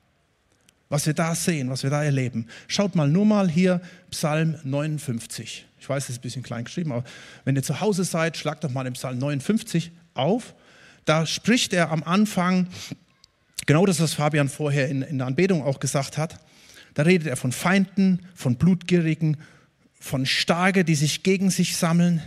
[0.89, 2.47] was wir da sehen, was wir da erleben.
[2.67, 3.79] Schaut mal nur mal hier
[4.09, 5.65] Psalm 59.
[5.79, 7.05] Ich weiß, es ist ein bisschen klein geschrieben, aber
[7.45, 10.53] wenn ihr zu Hause seid, schlagt doch mal den Psalm 59 auf.
[11.05, 12.67] Da spricht er am Anfang
[13.65, 16.39] genau das, was Fabian vorher in, in der Anbetung auch gesagt hat.
[16.93, 19.37] Da redet er von Feinden, von Blutgierigen,
[19.99, 22.21] von Starke, die sich gegen sich sammeln,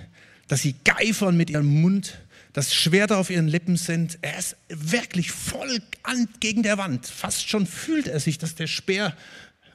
[0.49, 2.19] dass sie geifern mit ihrem Mund,
[2.53, 4.19] dass Schwerter auf ihren Lippen sind.
[4.23, 7.07] Er ist wirklich voll an, gegen der Wand.
[7.07, 9.17] Fast schon fühlt er sich, dass der Speer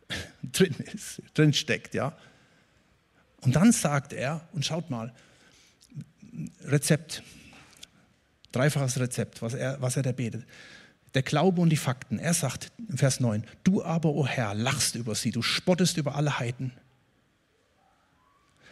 [0.51, 2.15] drin ist, drin steckt, ja.
[3.41, 5.13] Und dann sagt er, und schaut mal,
[6.63, 7.23] Rezept,
[8.51, 10.45] dreifaches Rezept, was er, was er da betet.
[11.13, 12.19] Der Glaube und die Fakten.
[12.19, 15.97] Er sagt im Vers 9, du aber, o oh Herr, lachst über sie, du spottest
[15.97, 16.71] über alle Heiden.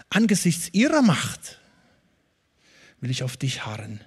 [0.09, 1.59] Angesichts ihrer Macht
[3.01, 4.01] will ich auf dich harren.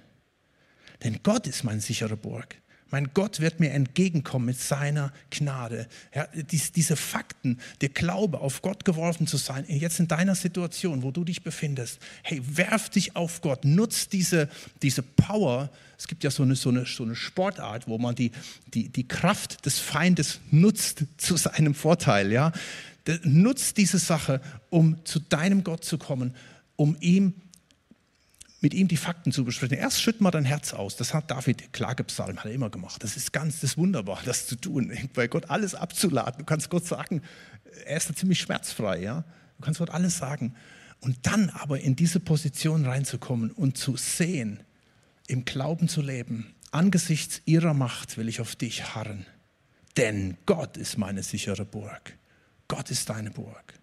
[1.03, 2.61] Denn Gott ist mein sicherer Burg.
[2.91, 5.87] Mein Gott wird mir entgegenkommen mit seiner Gnade.
[6.13, 11.01] Ja, dies, diese Fakten, der Glaube, auf Gott geworfen zu sein, jetzt in deiner Situation,
[11.01, 14.49] wo du dich befindest, hey, werf dich auf Gott, nutz diese,
[14.81, 15.69] diese Power.
[15.97, 18.31] Es gibt ja so eine, so eine, so eine Sportart, wo man die,
[18.73, 22.31] die, die Kraft des Feindes nutzt zu seinem Vorteil.
[22.31, 22.51] Ja?
[23.23, 26.35] Nutz diese Sache, um zu deinem Gott zu kommen,
[26.75, 27.35] um ihm
[28.61, 29.77] mit ihm die Fakten zu besprechen.
[29.77, 30.95] Erst schütt mal dein Herz aus.
[30.95, 33.03] Das hat David, Klagepsalm, hat er immer gemacht.
[33.03, 36.39] Das ist ganz, das ist wunderbar, das zu tun, bei Gott alles abzuladen.
[36.39, 37.21] Du kannst Gott sagen,
[37.85, 39.25] er ist da ziemlich schmerzfrei, ja.
[39.57, 40.55] Du kannst Gott alles sagen.
[40.99, 44.59] Und dann aber in diese Position reinzukommen und zu sehen,
[45.27, 49.25] im Glauben zu leben, angesichts ihrer Macht will ich auf dich harren.
[49.97, 52.17] Denn Gott ist meine sichere Burg.
[52.67, 53.80] Gott ist deine Burg.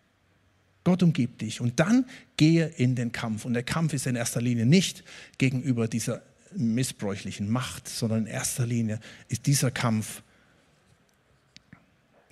[0.88, 1.61] Gott umgibt dich.
[1.61, 2.07] Und dann
[2.38, 3.44] gehe in den Kampf.
[3.44, 5.05] Und der Kampf ist in erster Linie nicht
[5.37, 6.22] gegenüber dieser
[6.57, 8.98] missbräuchlichen Macht, sondern in erster Linie
[9.29, 10.22] ist dieser Kampf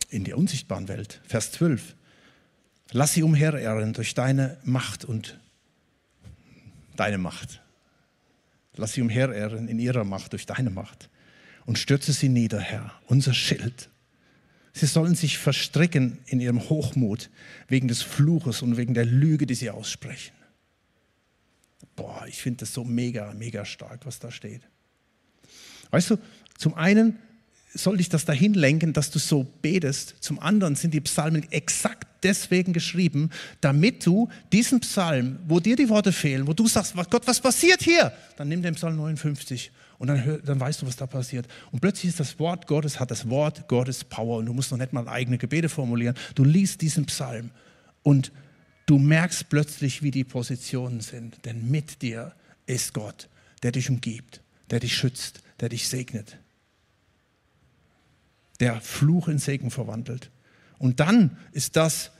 [0.08, 1.20] in der unsichtbaren Welt.
[1.26, 1.96] Vers 12.
[2.92, 5.38] Lass sie umherirren durch deine Macht und
[6.96, 7.60] deine Macht.
[8.74, 11.10] Lass sie umherirren in ihrer Macht durch deine Macht
[11.66, 13.90] und stürze sie nieder, Herr, unser Schild
[14.76, 17.30] Sie sollen sich verstricken in ihrem Hochmut
[17.66, 20.34] wegen des Fluches und wegen der Lüge, die sie aussprechen.
[21.96, 24.60] Boah, ich finde das so mega, mega stark, was da steht.
[25.92, 26.18] Weißt du,
[26.58, 27.18] zum einen
[27.72, 30.16] soll dich das dahin lenken, dass du so betest.
[30.20, 33.30] Zum anderen sind die Psalmen exakt deswegen geschrieben,
[33.62, 37.82] damit du diesen Psalm, wo dir die Worte fehlen, wo du sagst, Gott, was passiert
[37.82, 38.12] hier?
[38.36, 41.46] Dann nimm den Psalm 59 und dann, dann weißt du, was da passiert.
[41.72, 44.78] Und plötzlich ist das Wort Gottes, hat das Wort Gottes Power und du musst noch
[44.78, 46.16] nicht mal eigene Gebete formulieren.
[46.34, 47.50] Du liest diesen Psalm
[48.02, 48.32] und
[48.86, 51.44] du merkst plötzlich, wie die Positionen sind.
[51.44, 52.32] Denn mit dir
[52.66, 53.28] ist Gott,
[53.62, 56.38] der dich umgibt, der dich schützt, der dich segnet,
[58.60, 60.30] der Fluch in Segen verwandelt.
[60.78, 62.10] Und dann ist das,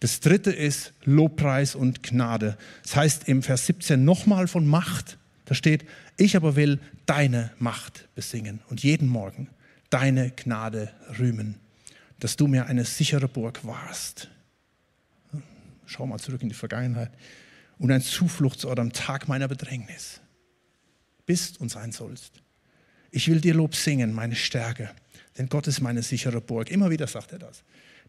[0.00, 2.56] das dritte ist Lobpreis und Gnade.
[2.82, 5.18] Das heißt im Vers 17 nochmal von Macht.
[5.44, 5.84] Da steht,
[6.16, 9.48] ich aber will deine Macht besingen und jeden Morgen
[9.90, 11.58] deine Gnade rühmen,
[12.18, 14.30] dass du mir eine sichere Burg warst.
[15.86, 17.10] Schau mal zurück in die Vergangenheit.
[17.78, 20.20] Und ein Zufluchtsort am Tag meiner Bedrängnis
[21.26, 22.42] bist und sein sollst.
[23.10, 24.90] Ich will dir Lob singen, meine Stärke,
[25.36, 26.70] denn Gott ist meine sichere Burg.
[26.70, 27.62] Immer wieder sagt er das.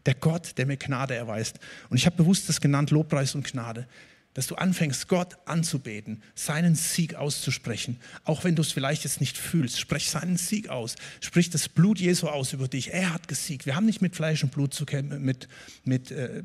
[0.06, 1.58] Der Gott, der mir Gnade erweist.
[1.90, 3.86] Und ich habe bewusst das genannt, Lobpreis und Gnade
[4.34, 7.98] dass du anfängst, Gott anzubeten, seinen Sieg auszusprechen.
[8.24, 10.96] Auch wenn du es vielleicht jetzt nicht fühlst, sprech seinen Sieg aus.
[11.20, 12.92] Sprich das Blut Jesu aus über dich.
[12.92, 13.64] Er hat gesiegt.
[13.64, 15.48] Wir haben nicht mit Fleisch und Blut zu kämpfen, mit,
[15.84, 16.42] mit, äh,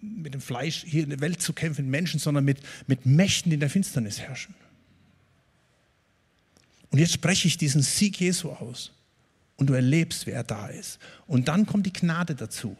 [0.00, 3.54] mit dem Fleisch hier in der Welt zu kämpfen, Menschen, sondern mit, mit Mächten, die
[3.54, 4.54] in der Finsternis herrschen.
[6.90, 8.92] Und jetzt spreche ich diesen Sieg Jesu aus.
[9.56, 11.00] Und du erlebst, wer da ist.
[11.26, 12.76] Und dann kommt die Gnade dazu.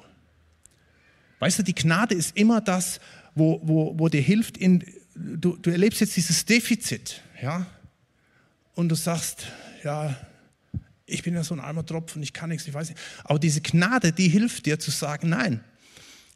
[1.41, 3.01] Weißt du, die Gnade ist immer das,
[3.37, 4.83] wo, wo, wo dir hilft, in,
[5.14, 7.66] du, du erlebst jetzt dieses Defizit, ja,
[8.75, 9.46] und du sagst,
[9.85, 10.16] ja,
[11.07, 13.01] ich bin ja so ein armer Tropfen, ich kann nichts, ich weiß nicht.
[13.25, 15.61] Aber diese Gnade, die hilft dir zu sagen, nein,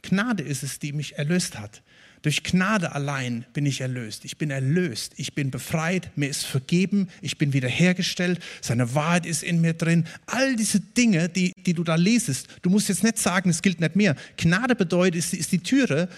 [0.03, 1.83] Gnade ist es, die mich erlöst hat.
[2.23, 4.27] Durch Gnade allein bin ich erlöst.
[4.27, 5.15] Ich bin erlöst.
[5.17, 6.11] Ich bin befreit.
[6.17, 7.09] Mir ist vergeben.
[7.23, 8.41] Ich bin wiederhergestellt.
[8.61, 10.07] Seine Wahrheit ist in mir drin.
[10.27, 13.81] All diese Dinge, die, die du da lesest, du musst jetzt nicht sagen, es gilt
[13.81, 14.17] nicht mehr.
[14.37, 16.11] Gnade bedeutet, ist, ist die Türe,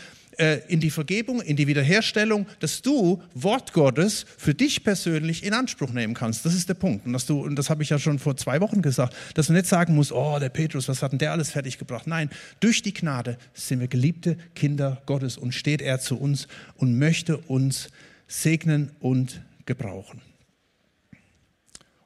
[0.43, 5.55] äh, in die Vergebung, in die Wiederherstellung, dass du Wort Gottes für dich persönlich in
[5.55, 6.45] Anspruch nehmen kannst.
[6.45, 7.07] Das ist der Punkt.
[7.07, 9.53] Und, dass du, und das habe ich ja schon vor zwei Wochen gesagt, dass du
[9.53, 12.09] nicht sagen musst, oh, der Petrus, was hat denn der alles fertiggebracht?
[12.09, 12.29] Nein,
[12.59, 17.37] durch die Gnade sind wir geliebte Kinder Gottes und steht er zu uns und möchte
[17.37, 17.91] uns
[18.27, 20.21] segnen und gebrauchen.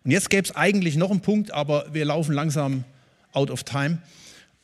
[0.04, 2.84] Und jetzt gäbe es eigentlich noch einen Punkt, aber wir laufen langsam
[3.32, 3.96] out of time.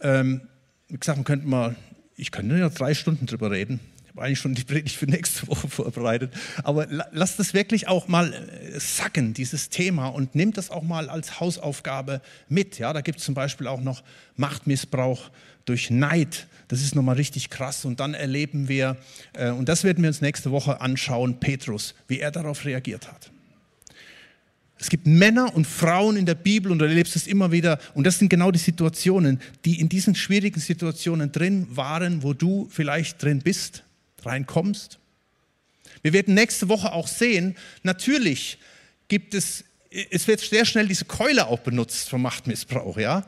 [0.00, 0.42] Ähm,
[0.88, 1.74] wie gesagt, man könnte mal,
[2.16, 3.80] ich könnte ja drei Stunden drüber reden.
[4.04, 6.34] Ich habe eigentlich schon die Predigt für nächste Woche vorbereitet.
[6.62, 11.08] Aber lasst das wirklich auch mal äh, sacken, dieses Thema, und nehmt das auch mal
[11.08, 12.78] als Hausaufgabe mit.
[12.78, 14.02] Ja, da gibt es zum Beispiel auch noch
[14.36, 15.30] Machtmissbrauch
[15.64, 16.46] durch Neid.
[16.68, 17.84] Das ist nochmal richtig krass.
[17.86, 18.98] Und dann erleben wir,
[19.32, 23.31] äh, und das werden wir uns nächste Woche anschauen, Petrus, wie er darauf reagiert hat.
[24.82, 27.78] Es gibt Männer und Frauen in der Bibel und du erlebst es immer wieder.
[27.94, 32.66] Und das sind genau die Situationen, die in diesen schwierigen Situationen drin waren, wo du
[32.68, 33.84] vielleicht drin bist,
[34.24, 34.98] reinkommst.
[36.02, 37.54] Wir werden nächste Woche auch sehen,
[37.84, 38.58] natürlich
[39.06, 39.62] gibt es,
[40.10, 43.24] es wird sehr schnell diese Keule auch benutzt vom Machtmissbrauch, ja.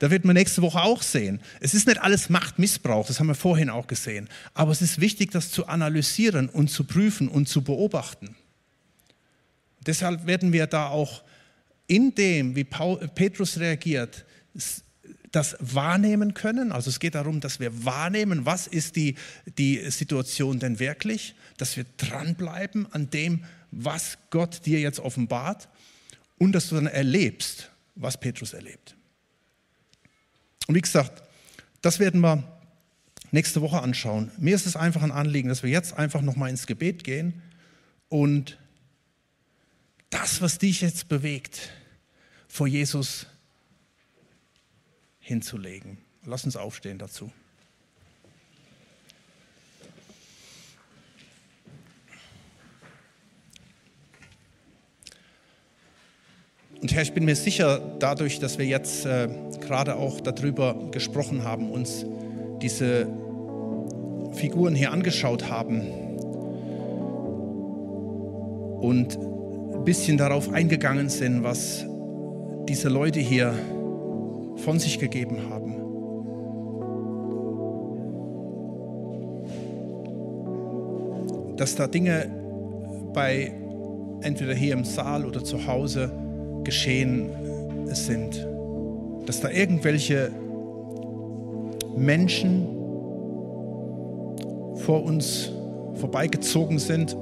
[0.00, 1.40] Da wird man nächste Woche auch sehen.
[1.60, 4.28] Es ist nicht alles Machtmissbrauch, das haben wir vorhin auch gesehen.
[4.52, 8.36] Aber es ist wichtig, das zu analysieren und zu prüfen und zu beobachten.
[9.88, 11.24] Deshalb werden wir da auch
[11.86, 14.26] in dem, wie Paul, Petrus reagiert,
[15.32, 16.72] das wahrnehmen können.
[16.72, 19.14] Also es geht darum, dass wir wahrnehmen, was ist die,
[19.56, 25.68] die Situation denn wirklich, dass wir dranbleiben an dem, was Gott dir jetzt offenbart
[26.36, 28.94] und dass du dann erlebst, was Petrus erlebt.
[30.66, 31.22] Und wie gesagt,
[31.80, 32.44] das werden wir
[33.30, 34.30] nächste Woche anschauen.
[34.36, 37.40] Mir ist es einfach ein Anliegen, dass wir jetzt einfach nochmal ins Gebet gehen
[38.10, 38.58] und
[40.10, 41.70] das, was dich jetzt bewegt,
[42.48, 43.26] vor Jesus
[45.20, 45.98] hinzulegen.
[46.24, 47.30] Lass uns aufstehen dazu.
[56.80, 59.28] Und Herr, ich bin mir sicher, dadurch, dass wir jetzt äh,
[59.60, 62.04] gerade auch darüber gesprochen haben, uns
[62.62, 63.08] diese
[64.32, 65.80] Figuren hier angeschaut haben
[68.80, 69.18] und
[69.88, 71.86] bisschen darauf eingegangen sind, was
[72.68, 73.54] diese Leute hier
[74.56, 75.76] von sich gegeben haben.
[81.56, 82.30] Dass da Dinge
[83.14, 83.50] bei
[84.20, 86.12] entweder hier im Saal oder zu Hause
[86.64, 87.30] geschehen
[87.86, 88.46] sind.
[89.24, 90.30] Dass da irgendwelche
[91.96, 92.66] Menschen
[94.84, 95.50] vor uns
[95.94, 97.16] vorbeigezogen sind.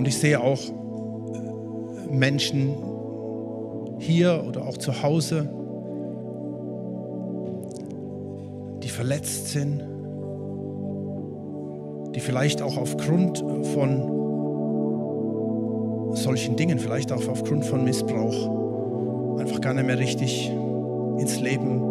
[0.00, 2.74] Und ich sehe auch äh, Menschen
[3.98, 5.50] hier oder auch zu Hause,
[8.82, 9.82] die verletzt sind,
[12.14, 13.44] die vielleicht auch aufgrund
[13.74, 14.00] von
[16.14, 20.50] solchen Dingen, vielleicht auch aufgrund von Missbrauch, einfach gar nicht mehr richtig
[21.18, 21.82] ins Leben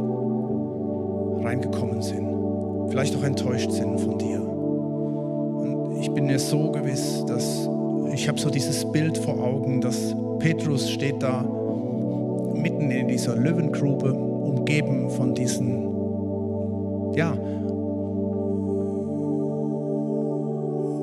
[1.44, 4.42] reingekommen sind, vielleicht auch enttäuscht sind von dir.
[4.42, 7.70] Und ich bin mir so gewiss, dass
[8.14, 11.44] ich habe so dieses Bild vor Augen, dass Petrus steht da
[12.54, 15.84] mitten in dieser Löwengrube, umgeben von diesen,
[17.16, 17.34] ja,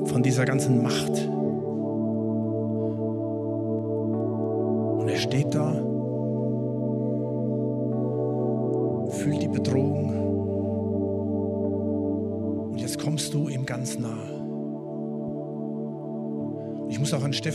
[0.05, 1.27] von dieser ganzen Macht.
[4.99, 5.76] Und er steht da,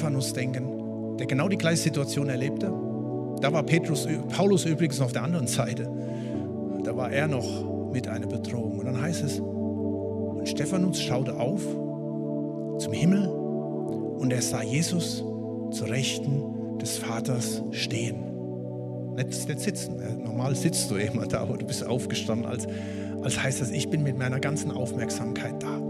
[0.02, 2.72] Stephanus denken, der genau die gleiche Situation erlebte.
[3.40, 5.88] Da war Petrus, Paulus übrigens auf der anderen Seite.
[6.82, 8.80] Da war er noch mit einer Bedrohung.
[8.80, 11.62] Und dann heißt es, und Stephanus schaute auf
[12.78, 15.22] zum Himmel und er sah Jesus
[15.70, 19.14] zur Rechten des Vaters stehen.
[19.14, 20.00] Nicht, nicht sitzen.
[20.24, 22.66] Normal sitzt du immer da, aber du bist aufgestanden, als,
[23.22, 25.80] als heißt das, ich bin mit meiner ganzen Aufmerksamkeit da.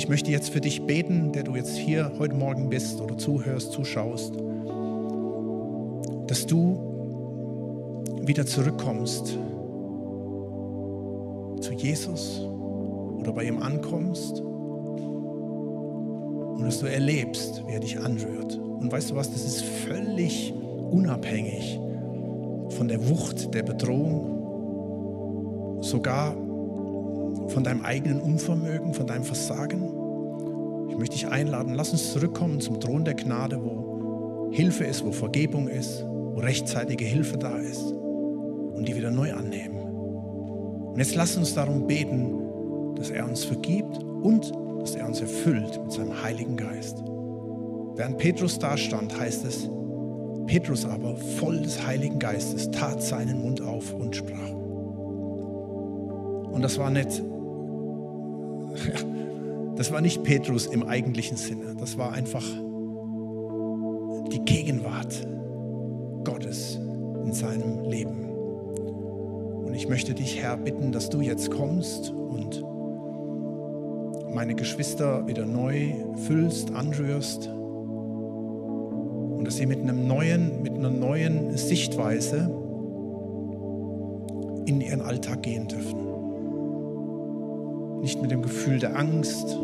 [0.00, 3.72] Ich möchte jetzt für dich beten, der du jetzt hier heute Morgen bist oder zuhörst,
[3.72, 4.32] zuschaust,
[6.26, 6.80] dass du
[8.22, 9.36] wieder zurückkommst
[11.60, 12.40] zu Jesus
[13.18, 14.40] oder bei ihm ankommst
[16.56, 18.56] und dass du erlebst, wie er dich anrührt.
[18.56, 20.54] Und weißt du was, das ist völlig
[20.90, 21.78] unabhängig
[22.70, 24.38] von der Wucht der Bedrohung,
[25.82, 26.34] sogar
[27.50, 29.82] von deinem eigenen Unvermögen, von deinem Versagen.
[30.88, 35.12] Ich möchte dich einladen, lass uns zurückkommen zum Thron der Gnade, wo Hilfe ist, wo
[35.12, 39.78] Vergebung ist, wo rechtzeitige Hilfe da ist und die wieder neu annehmen.
[39.78, 45.80] Und jetzt lass uns darum beten, dass er uns vergibt und dass er uns erfüllt
[45.82, 47.02] mit seinem Heiligen Geist.
[47.94, 49.68] Während Petrus da stand, heißt es,
[50.46, 54.50] Petrus aber, voll des Heiligen Geistes, tat seinen Mund auf und sprach.
[56.50, 57.22] Und das war nicht
[59.76, 61.74] das war nicht Petrus im eigentlichen Sinne.
[61.78, 62.44] Das war einfach
[64.32, 65.26] die Gegenwart
[66.24, 66.78] Gottes
[67.24, 68.28] in seinem Leben.
[69.64, 72.64] Und ich möchte dich, Herr, bitten, dass du jetzt kommst und
[74.34, 75.92] meine Geschwister wieder neu
[76.26, 77.48] füllst, anrührst
[79.40, 82.54] und dass sie mit, einem neuen, mit einer neuen Sichtweise
[84.66, 86.09] in ihren Alltag gehen dürfen.
[88.00, 89.56] Nicht mit dem Gefühl der Angst,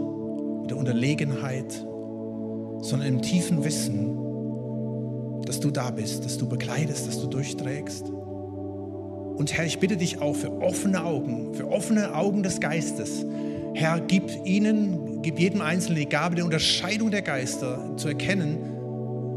[0.68, 1.72] der Unterlegenheit,
[2.80, 4.16] sondern im tiefen Wissen,
[5.44, 8.08] dass du da bist, dass du begleitest, dass du durchträgst.
[9.36, 13.24] Und Herr, ich bitte dich auch für offene Augen, für offene Augen des Geistes.
[13.74, 18.58] Herr, gib ihnen, gib jedem Einzelnen die Gabe der Unterscheidung der Geister zu erkennen,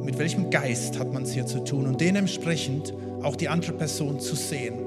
[0.04, 4.20] mit welchem Geist hat man es hier zu tun und dementsprechend auch die andere Person
[4.20, 4.80] zu sehen.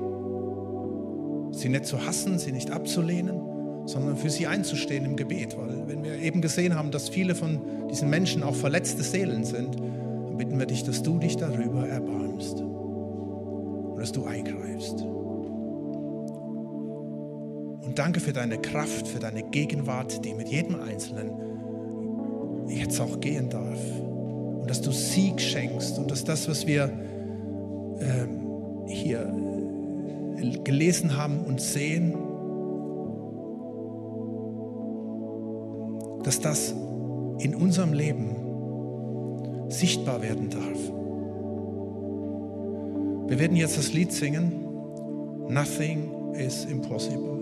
[1.52, 3.38] Sie nicht zu hassen, sie nicht abzulehnen,
[3.87, 5.57] sondern für sie einzustehen im Gebet.
[5.59, 7.61] Weil wenn wir eben gesehen haben, dass viele von
[7.91, 12.61] diesen Menschen auch verletzte Seelen sind, dann bitten wir dich, dass du dich darüber erbarmst
[12.61, 15.03] und dass du eingreifst.
[17.83, 21.33] Und danke für deine Kraft, für deine Gegenwart, die mit jedem Einzelnen
[22.68, 23.80] jetzt auch gehen darf.
[24.61, 26.91] Und dass du Sieg schenkst und dass das, was wir
[28.01, 29.33] ähm, hier
[30.64, 32.14] gelesen haben und sehen,
[36.33, 36.74] dass das
[37.41, 38.35] in unserem Leben
[39.68, 40.78] sichtbar werden darf.
[43.28, 44.64] Wir werden jetzt das Lied singen,
[45.49, 47.37] Nothing is Impossible.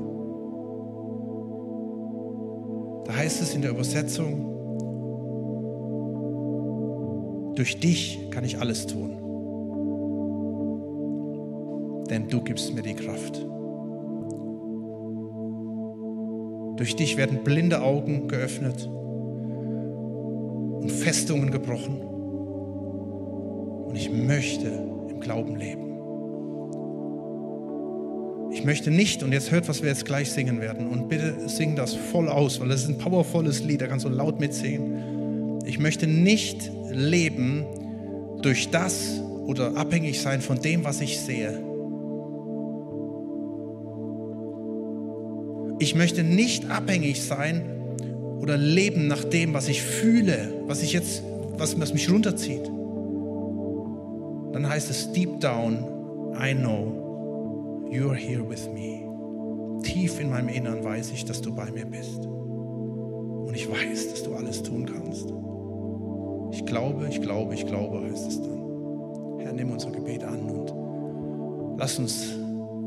[3.05, 4.47] Da heißt es in der Übersetzung,
[7.55, 9.11] durch dich kann ich alles tun,
[12.11, 13.47] denn du gibst mir die Kraft.
[16.81, 18.89] Durch dich werden blinde Augen geöffnet
[20.81, 22.01] und Festungen gebrochen.
[23.87, 24.69] Und ich möchte
[25.11, 25.91] im Glauben leben.
[28.55, 31.77] Ich möchte nicht, und jetzt hört, was wir jetzt gleich singen werden, und bitte sing
[31.77, 35.59] das voll aus, weil das ist ein powervolles Lied, da kannst du laut mitsingen.
[35.67, 37.67] Ich möchte nicht leben
[38.41, 41.70] durch das oder abhängig sein von dem, was ich sehe
[45.81, 47.63] Ich möchte nicht abhängig sein
[48.39, 51.23] oder leben nach dem, was ich fühle, was ich jetzt,
[51.57, 52.71] was, was mich runterzieht.
[54.53, 55.79] Dann heißt es deep down,
[56.39, 59.81] I know you are here with me.
[59.83, 62.27] Tief in meinem Innern weiß ich, dass du bei mir bist.
[62.27, 65.33] Und ich weiß, dass du alles tun kannst.
[66.53, 69.39] Ich glaube, ich glaube, ich glaube, heißt es dann.
[69.39, 72.40] Herr, nimm unser Gebet an und lass uns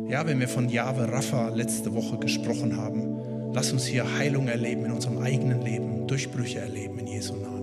[0.08, 4.86] ja, wenn wir von Jahwe Rapha letzte Woche gesprochen haben, lass uns hier Heilung erleben
[4.86, 7.63] in unserem eigenen Leben, Durchbrüche erleben in Jesu Namen.